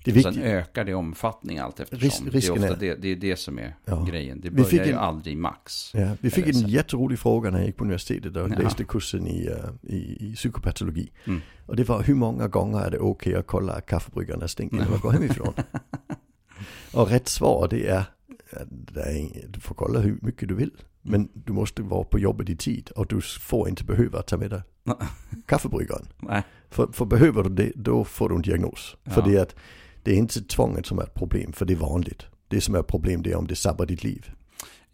Det 0.05 0.17
Och 0.27 0.35
sen 0.35 0.43
ökar 0.43 0.85
det 0.85 0.91
i 0.91 0.95
omfattning 0.95 1.59
allt 1.59 1.81
eftersom. 1.81 2.09
Ris- 2.09 2.23
det, 2.33 2.47
är 2.47 2.53
ofta 2.53 2.67
är- 2.69 2.77
det, 2.77 2.95
det 2.95 3.09
är 3.09 3.17
det 3.17 3.37
som 3.37 3.59
är 3.59 3.77
Ja. 3.85 4.05
grejen. 4.11 4.41
Det 4.41 4.49
Vi 4.49 4.55
börjar 4.55 4.69
fick 4.69 4.87
ju 4.87 4.93
en- 4.93 4.99
aldrig 4.99 5.37
max. 5.37 5.91
Ja, 5.95 6.09
vi 6.21 6.31
fick 6.31 6.47
en 6.47 6.69
jätterolig 6.69 7.19
fråga 7.19 7.51
när 7.51 7.59
jag 7.59 7.67
gick 7.67 7.77
på 7.77 7.85
universitetet 7.85 8.37
och 8.37 8.51
Ja. 8.51 8.59
läste 8.59 8.85
kursen 8.85 9.27
i, 9.27 9.47
eh, 9.47 9.95
i, 9.95 10.17
i 10.31 10.35
psykopatologi. 10.35 11.11
Mm. 11.25 11.41
Och 11.67 11.77
det 11.77 11.85
var 11.89 12.03
hur 12.03 12.15
många 12.15 12.49
gånger 12.49 12.79
är 12.81 12.91
det 12.91 12.99
okej 12.99 13.35
att 13.35 13.47
kolla 13.47 13.73
att 13.73 13.87
kaffebryggaren 13.87 14.43
är 14.43 14.47
stängd 14.47 14.73
innan 14.73 14.91
man 14.91 15.01
går 15.01 15.11
hemifrån? 15.13 15.55
och 16.95 17.09
rätt 17.11 17.29
svar 17.29 17.69
det 17.71 17.87
är, 17.89 18.05
det 18.69 19.01
är 19.01 19.47
du 19.49 19.61
får 19.61 19.75
kolla 19.75 20.01
hur 20.01 20.19
mycket 20.23 20.49
du 20.49 20.55
vill. 20.55 20.71
Men 21.03 21.29
du 21.35 21.53
måste 21.53 21.83
vara 21.83 22.05
på 22.05 22.19
jobbet 22.19 22.49
i 22.49 22.57
tid 22.57 22.91
och 22.91 23.07
du 23.07 23.21
får 23.21 23.69
inte 23.69 23.85
behöva 23.85 24.23
ta 24.23 24.37
med 24.37 24.51
dig 24.51 24.63
kaffebryggaren. 25.47 26.07
För, 26.71 26.87
för 26.93 27.05
behöver 27.05 27.43
du 27.43 27.49
det, 27.51 27.73
då 27.75 28.05
får 28.05 28.29
du 28.29 28.35
en 28.35 28.43
diagnos. 28.43 28.97
För 29.05 29.21
Ja. 29.21 29.27
det 29.27 29.37
är, 29.37 29.43
att, 29.43 29.55
det 30.05 30.11
är 30.13 30.17
inte 30.17 30.43
tvånget 30.43 30.87
som 30.87 30.99
är 30.99 31.03
ett 31.03 31.15
problem, 31.15 31.53
för 31.53 31.65
det 31.65 31.73
är 31.73 31.77
vanligt. 31.77 32.23
Det 32.49 32.61
som 32.61 32.75
är 32.75 32.79
ett 32.81 32.87
problem 32.87 33.23
det 33.23 33.31
är 33.33 33.37
om 33.37 33.47
det 33.47 33.57
sabbar 33.57 33.87
ditt 33.87 34.05
liv. 34.05 34.31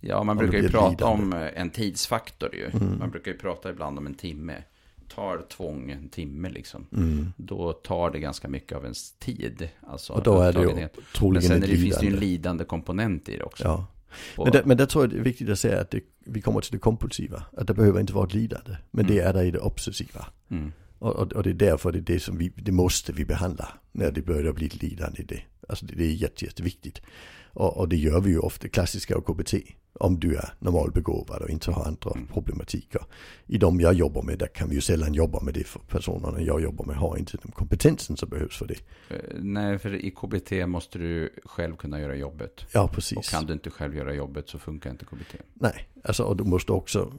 Ja, 0.01 0.23
man 0.25 0.37
det 0.37 0.43
brukar 0.43 0.59
ju 0.59 0.69
prata 0.69 0.91
lidande. 0.91 1.05
om 1.25 1.33
eh, 1.33 1.61
en 1.61 1.71
tidsfaktor 1.71 2.55
ju. 2.55 2.67
Mm. 2.67 2.99
Man 2.99 3.11
brukar 3.11 3.31
ju 3.33 3.39
prata 3.39 3.71
ibland 3.71 3.99
om 3.99 4.07
en 4.07 4.15
timme. 4.15 4.55
Tar 5.15 5.43
tvång 5.51 5.91
en 5.91 6.09
timme 6.09 6.49
liksom. 6.51 6.87
Mm. 6.93 7.33
Då 7.37 7.73
tar 7.73 8.11
det 8.11 8.19
ganska 8.19 8.49
mycket 8.49 8.77
av 8.79 8.83
ens 8.83 9.13
tid. 9.13 9.69
Alltså 9.87 10.13
Och 10.13 10.23
då 10.23 10.41
är 10.41 10.53
det 10.53 10.59
ju 10.59 10.65
upptagenhet. 10.65 10.93
Men 10.97 11.05
troligen 11.15 11.49
sen 11.49 11.61
det, 11.61 11.67
finns 11.67 11.99
det 11.99 12.07
ju 12.07 12.13
en 12.13 12.19
lidande. 12.21 12.65
komponent 12.65 13.29
i 13.29 13.37
det 13.37 13.43
också. 13.45 13.65
Ja. 13.65 13.87
Och- 14.37 14.45
Men, 14.47 14.53
där, 14.53 14.63
men 14.65 14.77
där 14.77 14.87
tror 14.87 15.05
jag 15.05 15.11
det 15.11 15.17
är 15.19 15.23
viktigt 15.23 15.49
att 15.49 15.59
säga 15.59 15.81
att 15.81 15.91
det, 15.91 16.01
vi 16.25 16.41
kommer 16.41 16.61
till 16.61 16.73
det 16.73 16.79
kompulsiva. 16.79 17.43
Att 17.57 17.67
det 17.67 17.75
behöver 17.75 18.01
inte 18.01 18.13
vara 18.13 18.27
ett 18.27 18.35
lidande. 18.35 18.77
Men 18.91 19.07
det 19.07 19.13
Mm. 19.19 19.29
är 19.29 19.33
där 19.33 19.45
i 19.45 19.51
det 19.51 19.59
obsessiva. 19.59 20.27
Och, 21.01 21.17
och, 21.17 21.33
och 21.33 21.43
det 21.43 21.51
är 21.51 21.55
därför 21.55 21.93
det 21.93 21.99
är 21.99 22.15
det 22.15 22.21
som 22.21 22.39
vi, 22.39 22.49
det 22.57 22.73
måste 22.73 23.13
vi 23.13 23.25
behandla. 23.25 23.69
När 23.93 24.11
det 24.13 24.23
börjar 24.23 24.53
bli 24.53 24.67
ett 24.67 24.83
lidande 24.83 25.21
i 25.23 25.25
det. 25.25 25.43
Alltså 25.69 25.87
det, 25.87 25.95
det 25.95 26.05
är 26.05 26.13
jätte, 26.13 26.45
jätteviktigt. 26.45 27.03
Och, 27.53 27.77
och 27.77 27.89
det 27.89 27.97
gör 27.97 28.21
vi 28.21 28.31
ju 28.31 28.39
ofta, 28.39 28.69
klassiska 28.69 29.21
KBT. 29.21 29.55
Om 29.93 30.21
du 30.21 30.37
är 30.37 30.53
normalbegåvad 30.59 31.43
och 31.43 31.49
inte 31.51 31.71
har 31.71 31.85
andra 31.85 32.11
Mm. 32.15 32.27
problematiker. 32.27 33.01
I 33.47 33.59
de 33.59 33.81
jag 33.81 33.95
jobbar 33.95 34.23
med, 34.23 34.39
där 34.39 34.47
kan 34.47 34.69
vi 34.69 34.75
ju 34.75 34.81
sällan 34.81 35.15
jobba 35.15 35.41
med 35.41 35.55
det. 35.55 35.65
För 35.67 35.81
personerna 35.81 36.41
jag 36.41 36.61
jobbar 36.63 36.85
med 36.85 36.97
har 36.97 37.17
inte 37.17 37.37
den 37.43 37.53
kompetensen 37.53 38.17
som 38.17 38.29
behövs 38.29 38.59
för 38.59 38.67
det. 38.67 38.75
Eh, 39.15 39.17
Nej, 39.41 39.79
för 39.79 39.95
i 39.95 40.11
KBT 40.11 40.53
måste 40.67 40.99
du 40.99 41.31
själv 41.45 41.77
kunna 41.77 42.01
göra 42.01 42.17
jobbet. 42.17 42.65
Ja, 42.73 42.83
Och 42.83 42.93
precis. 42.93 43.29
kan 43.31 43.47
du 43.47 43.53
inte 43.53 43.71
själv 43.71 43.97
göra 43.97 44.15
jobbet 44.15 44.49
så 44.49 44.59
funkar 44.59 44.91
inte 44.91 45.05
KBT. 45.05 45.35
Nej, 45.55 45.89
alltså 46.05 46.23
och 46.23 46.37
du 46.37 46.45
måste 46.45 46.73
också, 46.73 47.13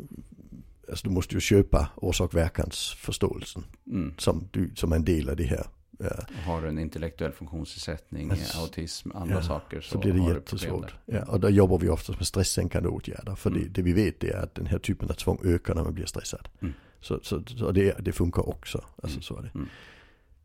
alltså 0.91 1.07
du 1.07 1.13
måste 1.13 1.35
ju 1.35 1.41
köpa 1.41 1.89
orsak-verkansförståelsen. 1.95 3.63
Mm. 3.87 4.13
som, 4.17 4.47
du, 4.51 4.71
som 4.75 4.91
är 4.91 4.95
en 4.95 5.05
del 5.05 5.29
av 5.29 5.35
det 5.35 5.43
här. 5.43 5.65
Ja, 5.99 6.09
Har 6.45 6.61
du 6.61 6.67
en 6.67 6.79
intellektuell 6.79 7.31
funktionsnedsättning, 7.31 8.27
Men 8.27 8.37
eh, 8.37 8.43
s- 8.43 8.55
autism, 8.59 9.11
andra 9.15 9.35
ja, 9.35 9.41
saker 9.41 9.81
så, 9.81 9.91
så 9.91 9.97
blir 9.99 10.13
det 10.13 10.33
jättesvårt. 10.33 10.93
Ja, 11.05 11.23
och 11.25 11.39
då 11.39 11.49
jobbar 11.49 11.79
vi 11.79 11.89
oftast 11.89 12.19
med 12.19 12.27
stresssänkande 12.27 12.89
åtgärder. 12.89 13.35
För 13.35 13.49
det, 13.49 13.59
Mm. 13.59 13.73
det 13.73 13.81
vi 13.81 13.93
vet 13.93 14.23
är 14.23 14.35
att 14.37 14.55
den 14.55 14.65
här 14.65 14.79
typen 14.79 15.09
av 15.09 15.13
tvång 15.13 15.39
ökar 15.43 15.75
när 15.75 15.83
man 15.83 15.93
blir 15.93 16.05
stressad. 16.05 16.49
Mm. 16.61 16.73
Så, 17.01 17.19
så, 17.23 17.43
så 17.47 17.71
det, 17.71 17.95
det 17.99 18.11
funkar 18.11 18.49
också. 18.49 18.77
Alltså, 19.03 19.15
Mm. 19.17 19.21
så 19.21 19.37
är 19.37 19.41
det. 19.41 19.51
Mm. 19.55 19.67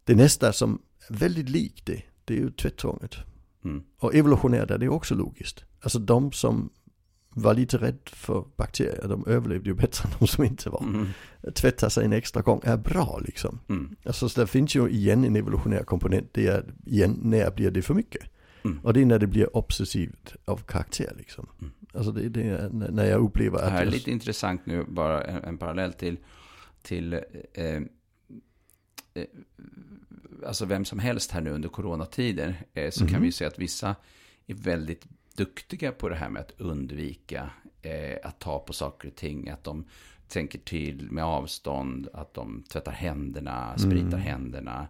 det 0.04 0.14
nästa 0.14 0.52
som 0.52 0.82
är 1.08 1.14
väldigt 1.14 1.48
likt 1.48 1.86
det, 1.86 2.02
det 2.24 2.34
är 2.34 2.38
ju 2.38 2.50
tvätttvånget. 2.50 3.14
Mm. 3.64 3.82
Och 3.98 4.14
evolutionärt 4.14 4.70
är 4.70 4.78
det 4.78 4.88
också 4.88 5.14
logiskt. 5.14 5.64
Alltså 5.80 5.98
de 5.98 6.32
som 6.32 6.70
var 7.38 7.54
lite 7.54 7.78
rädd 7.78 7.98
för 8.06 8.44
bakterier, 8.56 9.08
de 9.08 9.24
överlevde 9.26 9.68
ju 9.70 9.74
bättre 9.74 10.08
än 10.08 10.14
de 10.18 10.26
som 10.26 10.44
inte 10.44 10.70
var. 10.70 10.82
Mm. 10.82 11.06
Tvätta 11.54 11.90
sig 11.90 12.04
en 12.04 12.12
extra 12.12 12.42
gång 12.42 12.60
är 12.64 12.76
bra 12.76 13.20
liksom. 13.26 13.60
Mm. 13.68 13.96
Alltså 14.06 14.28
så 14.28 14.40
där 14.40 14.46
finns 14.46 14.74
ju 14.76 14.88
igen 14.88 15.24
en 15.24 15.36
evolutionär 15.36 15.82
komponent. 15.82 16.28
Det 16.32 16.46
är 16.46 16.64
igen, 16.86 17.18
när 17.22 17.50
blir 17.50 17.70
det 17.70 17.82
för 17.82 17.94
mycket? 17.94 18.22
Mm. 18.64 18.78
Och 18.82 18.92
det 18.94 19.00
är 19.00 19.04
när 19.06 19.18
det 19.18 19.26
blir 19.26 19.56
obsessivt 19.56 20.36
av 20.44 20.56
karaktär 20.56 21.14
liksom. 21.18 21.46
Mm. 21.60 21.72
Alltså 21.94 22.12
det, 22.12 22.28
det 22.28 22.42
är 22.42 22.68
när 22.68 23.04
jag 23.06 23.20
upplever 23.20 23.58
Det 23.58 23.64
att 23.64 23.72
här 23.72 23.80
är 23.80 23.84
jag, 23.84 23.92
lite 23.92 24.10
intressant 24.10 24.66
nu, 24.66 24.84
bara 24.88 25.22
en, 25.22 25.44
en 25.44 25.58
parallell 25.58 25.92
till, 25.92 26.16
till 26.82 27.12
eh, 27.12 27.20
eh, 27.54 27.82
alltså 30.46 30.64
vem 30.64 30.84
som 30.84 30.98
helst 30.98 31.30
här 31.30 31.40
nu 31.40 31.50
under 31.50 31.68
coronatider, 31.68 32.64
eh, 32.74 32.90
så 32.90 33.00
kan 33.06 33.14
Mhm. 33.14 33.22
vi 33.22 33.32
se 33.32 33.44
att 33.44 33.58
vissa 33.58 33.94
är 34.46 34.54
väldigt 34.54 35.04
duktiga 35.36 35.92
på 35.92 36.08
det 36.08 36.14
här 36.16 36.28
med 36.28 36.42
att 36.42 36.60
undvika 36.60 37.50
eh, 37.82 38.16
att 38.22 38.38
ta 38.38 38.58
på 38.58 38.72
saker 38.72 39.08
och 39.08 39.14
ting. 39.14 39.48
Att 39.48 39.64
de 39.64 39.84
tänker 40.28 40.58
till 40.58 41.10
med 41.10 41.24
avstånd, 41.24 42.08
att 42.12 42.34
de 42.34 42.62
tvättar 42.68 42.92
händerna, 42.92 43.78
spritar 43.78 44.06
Mm. 44.06 44.20
händerna. 44.20 44.88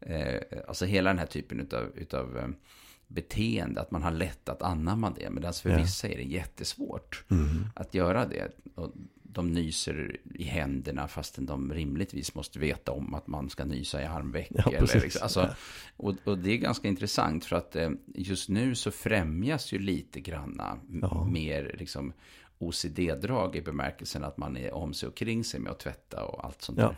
Eh, 0.00 0.40
alltså 0.68 0.84
hela 0.84 1.10
den 1.10 1.18
här 1.18 1.26
typen 1.26 1.60
utav, 1.60 1.82
utav 1.96 2.38
eh, 2.38 2.48
beteende, 3.08 3.80
att 3.80 3.90
man 3.90 4.02
har 4.02 4.10
lätt 4.10 4.48
att 4.48 4.62
anamma 4.62 5.10
det. 5.10 5.30
Medan 5.30 5.52
för 5.52 5.70
Ja. 5.70 5.78
vissa 5.78 6.08
är 6.08 6.16
det 6.16 6.22
jättesvårt 6.22 7.24
Mm. 7.30 7.66
att 7.74 7.94
göra 7.94 8.26
det. 8.26 8.48
Och 8.74 8.92
de 9.22 9.52
nyser 9.52 10.16
i 10.34 10.44
händerna 10.44 11.08
fastän 11.08 11.46
de 11.46 11.72
rimligtvis 11.72 12.34
måste 12.34 12.58
veta 12.58 12.92
om 12.92 13.14
att 13.14 13.26
man 13.26 13.50
ska 13.50 13.64
nysa 13.64 14.02
i 14.02 14.04
armveck. 14.04 14.48
Ja, 14.50 14.70
eller 14.72 15.00
liksom, 15.00 15.22
alltså, 15.22 15.48
och, 15.96 16.14
och 16.24 16.38
det 16.38 16.50
är 16.52 16.56
ganska 16.56 16.88
intressant 16.88 17.44
för 17.44 17.56
att 17.56 17.76
eh, 17.76 17.90
just 18.14 18.48
nu 18.48 18.74
så 18.74 18.90
främjas 18.90 19.72
ju 19.72 19.78
lite 19.78 20.20
granna 20.20 20.78
Ja. 21.02 21.24
mer 21.24 21.76
liksom 21.78 22.12
OCD-drag 22.58 23.56
i 23.56 23.62
bemärkelsen 23.62 24.24
att 24.24 24.36
man 24.36 24.56
är 24.56 24.74
om 24.74 24.94
sig 24.94 25.08
och 25.08 25.16
kring 25.16 25.44
sig 25.44 25.60
med 25.60 25.72
att 25.72 25.78
tvätta 25.80 26.24
och 26.24 26.44
allt 26.44 26.62
sånt 26.62 26.78
Ja. 26.78 26.86
där. 26.88 26.96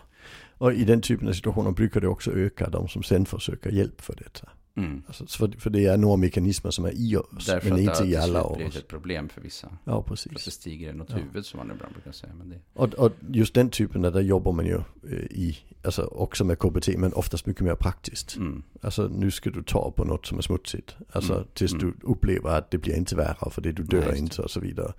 Och 0.58 0.72
i 0.72 0.84
den 0.84 1.00
typen 1.00 1.28
av 1.28 1.32
situationer 1.32 1.70
brukar 1.70 2.00
det 2.00 2.08
också 2.08 2.32
öka 2.32 2.68
de 2.70 2.88
som 2.88 3.02
sen 3.02 3.26
försöker 3.26 3.70
hjälp 3.70 4.00
för 4.00 4.14
detta. 4.16 4.48
Mm. 4.84 5.02
Alltså, 5.06 5.26
för, 5.26 5.48
för 5.58 5.70
det 5.70 5.86
är 5.86 5.96
några 5.96 6.16
mekanismer 6.16 6.70
som 6.70 6.84
är 6.84 6.92
i 6.94 7.16
oss, 7.16 7.46
Därför 7.46 7.68
men 7.70 7.72
att 7.88 7.96
det 7.96 8.02
inte 8.02 8.12
i 8.12 8.16
alla 8.16 8.26
slut 8.26 8.36
av 8.44 8.56
blivit 8.56 8.72
oss. 8.74 8.78
ett 8.80 8.88
problem 8.88 9.28
för 9.28 9.40
vissa. 9.40 9.68
Ja, 9.84 10.02
För 10.02 10.14
att 10.14 10.22
det 10.24 10.30
precis. 10.30 10.54
stiger 10.54 10.90
i 10.90 10.92
något 10.92 11.10
Ja. 11.10 11.16
huvud 11.16 11.46
som 11.46 11.58
man 11.58 11.70
ibland 11.70 11.92
brukar 11.94 12.12
säga. 12.12 12.32
Men 12.38 12.48
det, 12.48 12.56
Och, 12.74 12.94
och 12.94 13.12
just 13.30 13.54
den 13.54 13.70
typen, 13.70 14.02
där 14.02 14.20
jobbar 14.20 14.52
man 14.52 14.66
ju 14.66 14.76
eh, 14.76 15.12
i, 15.30 15.58
alltså 15.84 16.02
också 16.02 16.44
med 16.44 16.58
KBT, 16.58 16.88
men 16.98 17.12
oftast 17.12 17.46
mycket 17.46 17.62
mer 17.64 17.74
praktiskt. 17.74 18.36
mm. 18.36 18.62
Alltså 18.80 19.08
nu 19.08 19.30
ska 19.30 19.50
du 19.50 19.62
ta 19.62 19.90
på 19.90 20.04
något 20.04 20.26
som 20.26 20.38
är 20.38 20.42
smutsigt. 20.42 20.96
Alltså 21.12 21.32
Mm, 21.34 21.46
tills 21.54 21.72
mm. 21.72 21.84
du 22.00 22.06
upplever 22.06 22.50
att 22.50 22.70
det 22.70 22.78
blir 22.78 22.96
inte 22.96 23.16
värre 23.16 23.50
för 23.50 23.62
det 23.62 23.72
du 23.72 23.82
Nej, 23.82 24.00
dör 24.00 24.12
det. 24.12 24.18
inte 24.18 24.42
och 24.42 24.50
så 24.50 24.60
vidare. 24.60 24.92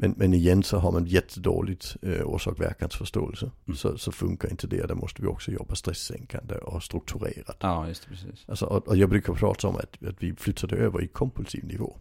Men, 0.00 0.14
men 0.16 0.34
igen 0.34 0.62
så 0.62 0.78
har 0.78 0.92
man 0.92 1.06
jättedåligt 1.06 1.96
eh, 2.02 2.22
orsak-verkansförståelse. 2.22 3.50
Mm. 3.66 3.76
Så, 3.76 3.98
så 3.98 4.12
funkar 4.12 4.50
inte 4.50 4.66
det. 4.66 4.86
Där 4.86 4.94
måste 4.94 5.22
vi 5.22 5.28
också 5.28 5.50
jobba 5.50 5.74
stresssänkande 5.74 6.54
och 6.54 6.82
strukturerat. 6.82 7.56
Ja, 7.60 7.88
just 7.88 8.02
det, 8.02 8.08
precis. 8.08 8.44
Alltså, 8.48 8.66
och, 8.66 8.88
och 8.88 8.96
jag 8.96 9.08
brukar 9.08 9.34
prata 9.34 9.68
om 9.68 9.76
att, 9.76 10.04
att 10.08 10.22
vi 10.22 10.34
flyttar 10.34 10.68
det 10.68 10.76
över 10.76 11.02
i 11.02 11.08
kompulsiv 11.08 11.64
nivå. 11.64 11.96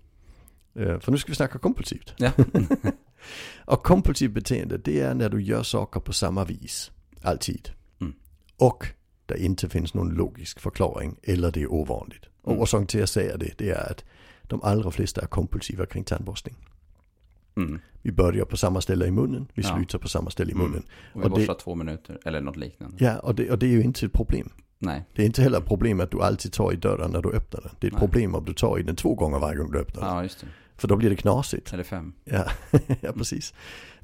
Eh, 0.76 1.00
för 1.00 1.12
nu 1.12 1.18
ska 1.18 1.32
vi 1.32 1.36
snacka 1.36 1.60
kompulsivt. 1.60 2.14
Ja. 2.18 2.32
Och 3.66 3.84
kompulsivt 3.84 4.32
beteende 4.32 4.78
det 4.78 5.00
är 5.02 5.14
när 5.14 5.30
du 5.30 5.42
gör 5.42 5.64
saker 5.64 6.00
på 6.00 6.14
samma 6.14 6.46
vis. 6.46 6.92
Alltid. 7.22 7.70
Mm. 8.02 8.14
Och 8.58 8.86
det 9.26 9.38
inte 9.44 9.70
finns 9.70 9.94
någon 9.94 10.10
logisk 10.10 10.60
förklaring 10.60 11.16
eller 11.24 11.52
det 11.52 11.62
är 11.62 11.74
ovanligt. 11.74 12.26
Och 12.42 12.52
Mm. 12.52 12.62
orsaken 12.64 12.88
till 12.88 12.98
att 13.00 13.02
jag 13.02 13.10
säger 13.10 13.38
det, 13.38 13.54
det 13.58 13.70
är 13.70 13.92
att 13.92 14.06
de 14.44 14.62
allra 14.64 14.92
flesta 14.92 15.22
är 15.22 15.28
kompulsiva 15.28 15.86
kring 15.86 16.04
tandborstning. 16.04 16.56
Mm. 17.68 17.80
Vi 18.02 18.12
börjar 18.12 18.46
på 18.46 18.58
samma 18.58 18.82
ställe 18.82 19.06
i 19.06 19.12
munnen, 19.12 19.48
vi 19.54 19.62
Ja. 19.64 19.76
slutar 19.76 20.00
på 20.00 20.08
samma 20.08 20.30
ställe 20.30 20.52
i 20.52 20.54
Mm. 20.56 20.66
munnen. 20.68 20.84
Och 21.14 21.22
vi 21.22 21.26
Och 21.26 21.30
det- 21.30 21.36
borstar 21.36 21.54
två 21.54 21.76
minuter, 21.76 22.18
eller 22.26 22.42
något 22.42 22.58
liknande. 22.58 22.96
Ja, 23.06 23.20
och 23.20 23.36
det, 23.36 23.52
och 23.52 23.60
det 23.60 23.66
är 23.66 23.72
ju 23.72 23.82
inte 23.84 24.06
ett 24.06 24.14
problem. 24.14 24.50
Nej, 24.82 25.06
Det 25.16 25.22
är 25.22 25.26
inte 25.26 25.42
heller 25.42 25.58
ett 25.58 25.66
problem 25.66 26.00
att 26.00 26.12
du 26.12 26.22
alltid 26.22 26.54
tar 26.54 26.74
i 26.74 26.76
dörren 26.76 27.12
när 27.12 27.22
du 27.22 27.30
öppnar 27.30 27.62
den. 27.62 27.72
Det 27.80 27.88
är 27.88 27.90
ett 27.90 27.94
Nej. 27.94 28.00
problem 28.00 28.36
om 28.36 28.46
du 28.46 28.54
tar 28.54 28.80
i 28.80 28.84
den 28.84 28.96
två 28.96 29.16
gånger 29.16 29.40
varje 29.40 29.58
gång 29.58 29.72
du 29.72 29.80
öppnar 29.80 30.02
den. 30.06 30.16
ja 30.16 30.24
just 30.24 30.40
det. 30.42 30.48
För 30.78 30.88
då 30.88 30.96
blir 30.96 31.10
det 31.10 31.16
knasigt. 31.16 31.74
Eller 31.74 31.84
fem. 31.84 32.14
Ja, 32.26 32.46
ja 33.02 33.12
precis. 33.14 33.54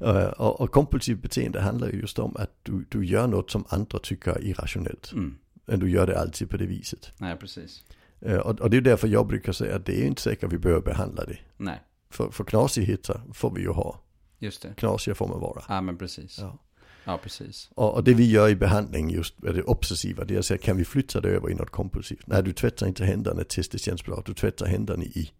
Eh, 0.00 0.16
Och, 0.26 0.60
och 0.60 0.70
kompulsivt 0.70 1.22
beteende 1.22 1.60
handlar 1.60 1.88
ju 1.88 2.00
just 2.00 2.18
om 2.18 2.36
att 2.36 2.50
du, 2.62 2.84
du 2.88 3.04
gör 3.06 3.26
något 3.26 3.50
som 3.50 3.64
andra 3.68 3.98
tycker 3.98 4.30
är 4.30 4.44
irrationellt. 4.44 5.12
Mm. 5.12 5.36
Men 5.66 5.80
du 5.80 5.90
gör 5.90 6.06
det 6.06 6.20
alltid 6.20 6.50
på 6.50 6.56
det 6.56 6.66
viset. 6.66 7.12
Nej, 7.18 7.36
precis. 7.36 7.84
Eh, 8.20 8.36
Och, 8.38 8.60
och 8.60 8.70
det 8.70 8.76
är 8.76 8.80
därför 8.80 9.08
jag 9.08 9.26
brukar 9.26 9.52
säga 9.52 9.76
att 9.76 9.86
det 9.86 10.02
är 10.02 10.06
inte 10.06 10.22
säkert 10.22 10.44
att 10.44 10.52
vi 10.52 10.58
behöver 10.58 10.82
behandla 10.82 11.24
det. 11.24 11.38
Nej, 11.56 11.80
För, 12.10 12.30
för 12.30 12.44
knasigheter 12.44 13.20
får 13.34 13.50
vi 13.50 13.60
ju 13.60 13.68
ha. 13.68 14.00
just 14.38 14.62
det. 14.62 14.74
Knasiga 14.76 15.14
får 15.14 15.28
man 15.28 15.40
vara. 15.40 15.62
Ja, 15.68 15.80
men 15.80 15.98
precis. 15.98 16.38
Ja. 16.38 16.58
Ja, 17.04 17.18
precis. 17.22 17.70
Och, 17.74 17.94
och 17.94 18.04
det 18.04 18.14
vi 18.14 18.30
gör 18.30 18.48
i 18.48 18.56
behandling 18.56 19.10
just 19.10 19.42
med 19.42 19.54
det 19.54 19.62
obsessiva, 19.62 20.24
det 20.24 20.34
är 20.34 20.38
att 20.38 20.46
säga 20.46 20.58
kan 20.58 20.76
vi 20.76 20.84
flytta 20.84 21.20
det 21.20 21.28
över 21.28 21.50
i 21.50 21.54
något 21.54 21.70
kompulsivt? 21.70 22.26
Nej, 22.26 22.42
du 22.42 22.52
tvättar 22.52 22.86
inte 22.86 23.04
händerna 23.04 23.44
tills 23.44 23.68
det 23.68 23.78
känns 23.78 24.04
bra. 24.04 24.22
Du 24.26 24.34
tvättar 24.34 24.66
händerna 24.66 25.04
i 25.04 25.30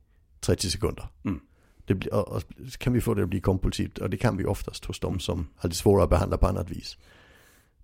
30 0.40 0.70
sekunder. 0.70 1.09
Mm. 1.24 1.40
Det 1.85 1.94
blir, 1.94 2.14
och, 2.14 2.29
och, 2.29 2.42
kan 2.79 2.92
vi 2.92 3.00
få 3.00 3.14
det 3.14 3.22
att 3.22 3.29
bli 3.29 3.40
kompulsivt? 3.40 3.98
Och 3.98 4.11
det 4.11 4.16
kan 4.16 4.37
vi 4.37 4.44
oftast 4.44 4.85
hos 4.85 5.00
de 5.00 5.20
som 5.20 5.48
har 5.57 5.68
det 5.68 5.74
svårare 5.74 6.05
att 6.05 6.11
behandla 6.11 6.38
på 6.38 6.46
annat 6.46 6.70
vis. 6.70 6.96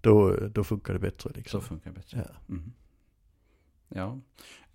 Då, 0.00 0.36
då 0.36 0.64
funkar 0.64 0.92
det 0.92 0.98
bättre 0.98 1.30
liksom. 1.34 1.60
funkar 1.60 1.90
det 1.90 1.96
bättre. 1.96 2.28
Ja. 2.28 2.54
Mm. 2.54 2.72
Ja, 3.88 4.20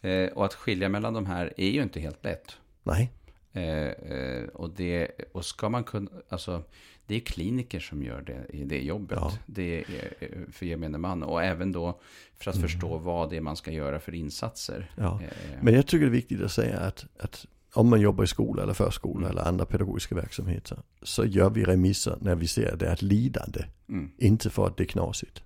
eh, 0.10 0.32
och 0.32 0.46
att 0.46 0.54
skilja 0.54 0.90
mellan 0.90 1.14
de 1.14 1.26
här 1.26 1.54
är 1.58 1.70
ju 1.70 1.84
inte 1.84 2.00
helt 2.00 2.24
lätt. 2.24 2.58
Nej, 2.84 3.14
Eh, 3.58 3.88
eh, 4.12 4.44
och, 4.48 4.70
det, 4.70 5.08
och 5.32 5.46
ska 5.46 5.70
man 5.70 5.84
kunna, 5.84 6.12
alltså 6.30 6.64
det 7.06 7.16
är 7.16 7.20
kliniker 7.20 7.80
som 7.80 8.04
gör 8.04 8.22
det, 8.22 8.64
det 8.66 8.82
jobbet. 8.82 9.18
Ja. 9.22 9.34
Det 9.46 9.80
är 9.80 10.14
eh, 10.20 10.28
för 10.52 10.66
gemene 10.66 10.98
man. 10.98 11.24
Och 11.24 11.44
även 11.44 11.72
då 11.72 12.00
för 12.38 12.50
att 12.52 12.56
Mm. 12.58 12.70
förstå 12.70 12.98
vad 12.98 13.30
det 13.30 13.38
är 13.38 13.42
man 13.42 13.56
ska 13.56 13.72
göra 13.72 14.00
för 14.00 14.14
insatser. 14.16 14.92
ja. 14.98 15.20
Eh, 15.24 15.30
Men 15.62 15.74
jag 15.74 15.88
tycker 15.88 16.06
det 16.06 16.10
är 16.10 16.22
viktigt 16.22 16.42
att 16.42 16.52
säga 16.52 16.80
att, 16.80 17.06
att 17.20 17.46
om 17.74 17.90
man 17.90 18.02
jobbar 18.02 18.24
i 18.24 18.28
skola 18.28 18.64
eller 18.64 18.74
förskola 18.74 19.18
Mm. 19.28 19.32
eller 19.32 19.42
andra 19.48 19.66
pedagogiska 19.66 20.16
verksamheter 20.16 20.78
så 21.02 21.26
gör 21.26 21.50
vi 21.50 21.64
remisser 21.66 22.18
när 22.22 22.36
vi 22.36 22.48
ser 22.48 22.74
att 22.74 22.80
det 22.80 22.88
är 22.88 22.94
ett 22.94 23.02
lidande. 23.02 23.64
mm, 23.90 24.12
Inte 24.18 24.50
för 24.50 24.68
att 24.68 24.78
det 24.78 24.84
är 24.84 24.88
knasigt. 24.88 25.44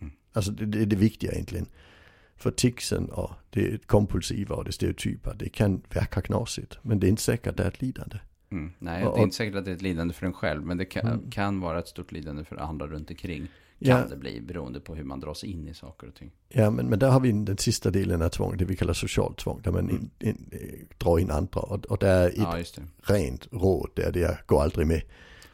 Mm. 0.00 0.12
Alltså 0.32 0.50
det, 0.52 0.66
det 0.66 0.82
är 0.82 0.86
det 0.86 0.96
viktiga 0.96 1.32
egentligen. 1.32 1.66
För 2.36 2.50
ticsen 2.50 3.08
och 3.10 3.30
det 3.50 3.86
kompulsiva 3.86 4.54
och 4.54 4.64
det 4.64 4.72
stereotypa, 4.72 5.34
det 5.34 5.48
kan 5.48 5.82
verka 5.94 6.20
knasigt. 6.20 6.78
Men 6.82 7.00
det 7.00 7.06
är 7.06 7.08
inte 7.08 7.22
säkert 7.22 7.46
att 7.46 7.56
det 7.56 7.62
är 7.62 7.68
ett 7.68 7.82
lidande. 7.82 8.16
mm. 8.50 8.72
Nej, 8.78 9.04
Och- 9.06 9.14
det 9.14 9.20
är 9.20 9.24
inte 9.24 9.36
säkert 9.36 9.54
att 9.54 9.64
det 9.64 9.70
är 9.70 9.74
ett 9.74 9.82
lidande 9.82 10.14
för 10.14 10.26
en 10.26 10.32
själv. 10.32 10.62
Men 10.66 10.76
det 10.76 10.84
kan, 10.84 11.06
Mm. 11.06 11.30
kan 11.30 11.60
vara 11.60 11.78
ett 11.78 11.88
stort 11.88 12.12
lidande 12.12 12.44
för 12.44 12.56
andra 12.56 12.86
runt 12.86 13.10
omkring. 13.10 13.40
Kan 13.84 13.98
Ja. 14.00 14.04
det 14.10 14.16
bli, 14.16 14.40
beroende 14.40 14.80
på 14.80 14.94
hur 14.94 15.04
man 15.04 15.20
dras 15.20 15.44
in 15.44 15.68
i 15.68 15.74
saker 15.74 16.08
och 16.08 16.14
ting. 16.14 16.30
Ja 16.48 16.70
men, 16.70 16.86
men 16.88 16.98
där 16.98 17.10
har 17.10 17.20
vi 17.20 17.32
den 17.32 17.58
sista 17.58 17.90
delen 17.90 18.22
av 18.22 18.28
tvång, 18.28 18.56
det 18.56 18.64
vi 18.64 18.76
kallar 18.76 18.92
socialt 18.94 19.38
tvång. 19.38 19.60
Där 19.62 19.72
man 19.72 19.90
in, 19.90 20.10
in, 20.20 20.48
eh, 20.52 20.58
drar 20.98 21.18
in 21.18 21.30
andra. 21.30 21.60
Och, 21.60 21.84
och 21.86 21.98
det 21.98 22.08
är 22.08 22.28
ett 22.28 22.34
Ja, 22.36 22.62
rent 23.14 23.48
råd 23.52 23.90
där 23.94 24.12
det 24.12 24.22
är, 24.22 24.42
går 24.46 24.62
aldrig 24.62 24.86
med. 24.86 25.02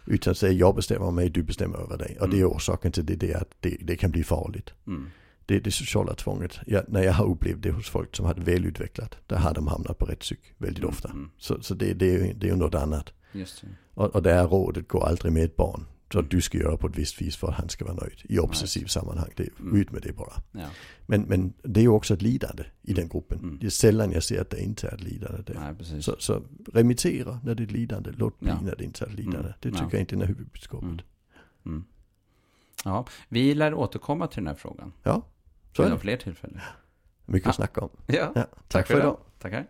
Utan 0.06 0.34
säger 0.34 0.54
jag 0.54 0.74
bestämmer 0.74 1.10
mig, 1.10 1.30
du 1.30 1.42
bestämmer 1.42 1.78
över 1.78 1.98
dig. 1.98 2.16
Och 2.20 2.28
det 2.28 2.36
är 2.36 2.40
Mm. 2.44 2.52
orsaken 2.52 2.92
till 2.92 3.06
det, 3.06 3.16
det 3.16 3.32
är 3.32 3.36
att 3.36 3.50
det, 3.60 3.76
det 3.80 3.96
kan 3.96 4.10
bli 4.10 4.24
farligt. 4.24 4.70
Mm. 4.86 5.06
Det 5.50 5.56
är 5.56 5.60
det 5.60 5.70
sociala 5.70 6.14
tvånget. 6.14 6.58
Ja, 6.66 6.82
när 6.88 7.02
jag 7.02 7.12
har 7.12 7.24
upplevt 7.26 7.62
det 7.62 7.70
hos 7.70 7.88
folk 7.90 8.16
som 8.16 8.26
har 8.26 8.34
det 8.34 8.40
välutvecklat, 8.40 9.16
där 9.26 9.36
har 9.36 9.54
de 9.54 9.66
hamnat 9.66 9.98
på 9.98 10.04
rätt 10.06 10.18
psyk 10.20 10.40
väldigt 10.58 10.84
ofta. 10.84 11.08
Mm. 11.08 11.30
Så, 11.38 11.62
så 11.62 11.74
det, 11.74 11.94
det, 11.94 12.06
är 12.14 12.26
ju, 12.26 12.32
det 12.32 12.46
är 12.46 12.50
ju 12.50 12.56
något 12.56 12.74
annat. 12.74 13.12
Just 13.32 13.60
det. 13.60 13.68
Och, 13.94 14.14
och 14.14 14.22
det 14.22 14.32
här 14.34 14.46
rådet 14.48 14.88
går 14.88 15.06
aldrig 15.06 15.32
med 15.32 15.44
ett 15.44 15.56
barn. 15.56 15.86
Så 16.12 16.18
att 16.18 16.30
du 16.30 16.40
ska 16.40 16.58
göra 16.58 16.76
på 16.76 16.86
ett 16.86 16.98
visst 16.98 17.22
vis 17.22 17.36
för 17.36 17.48
att 17.48 17.54
han 17.54 17.68
ska 17.68 17.84
vara 17.84 17.94
nöjd. 17.94 18.20
I 18.24 18.38
obsessiv 18.38 18.86
sammanhang. 18.86 19.30
Det 19.36 19.48
Mm. 19.60 19.76
ut 19.80 19.90
med 19.92 20.02
det 20.02 20.12
bara. 20.12 20.32
Ja. 20.52 20.66
Men, 21.06 21.22
men 21.22 21.52
det 21.62 21.80
är 21.80 21.84
ju 21.84 21.88
också 21.88 22.14
ett 22.14 22.22
lidande 22.22 22.64
i 22.82 22.92
den 22.92 23.08
gruppen. 23.08 23.38
Mm. 23.38 23.58
Det 23.60 23.66
är 23.66 23.70
sällan 23.70 24.12
jag 24.12 24.22
ser 24.22 24.40
att 24.40 24.50
det 24.50 24.62
inte 24.62 24.88
är 24.88 24.94
ett 24.94 25.02
lidande 25.02 25.42
där. 25.46 25.74
Nej. 25.90 26.02
Så, 26.02 26.16
så 26.18 26.42
remittera 26.72 27.40
när 27.44 27.54
det 27.54 27.62
är 27.62 27.64
ett 27.64 27.72
lidande. 27.72 28.10
Låt 28.16 28.40
bli 28.40 28.48
Ja. 28.48 28.60
när 28.62 28.76
det 28.76 28.84
inte 28.84 29.04
är 29.04 29.08
ett 29.08 29.14
lidande. 29.14 29.38
Mm. 29.38 29.52
Det 29.60 29.68
Ja. 29.68 29.74
tycker 29.74 29.90
jag 29.92 30.00
inte 30.00 30.14
är 30.14 30.26
huvudbudskapet. 30.26 30.84
Mm. 30.88 31.00
Mm. 31.66 31.84
Ja, 32.84 33.06
vi 33.28 33.54
lär 33.54 33.74
återkomma 33.74 34.26
till 34.26 34.36
den 34.36 34.46
här 34.46 34.54
frågan. 34.54 34.92
Ja, 35.02 35.26
så 35.76 35.82
Vid 35.82 35.90
några 35.90 36.00
fler 36.00 36.16
tillfällen. 36.16 36.60
Mycket 37.26 37.46
ah. 37.46 37.50
att 37.50 37.56
snacka 37.56 37.80
om. 37.80 37.90
Ja. 38.06 38.14
ja. 38.14 38.32
Tack, 38.34 38.48
tack, 38.68 38.86
för 38.86 38.94
idag. 38.94 39.04
idag. 39.04 39.18
Tackar. 39.38 39.66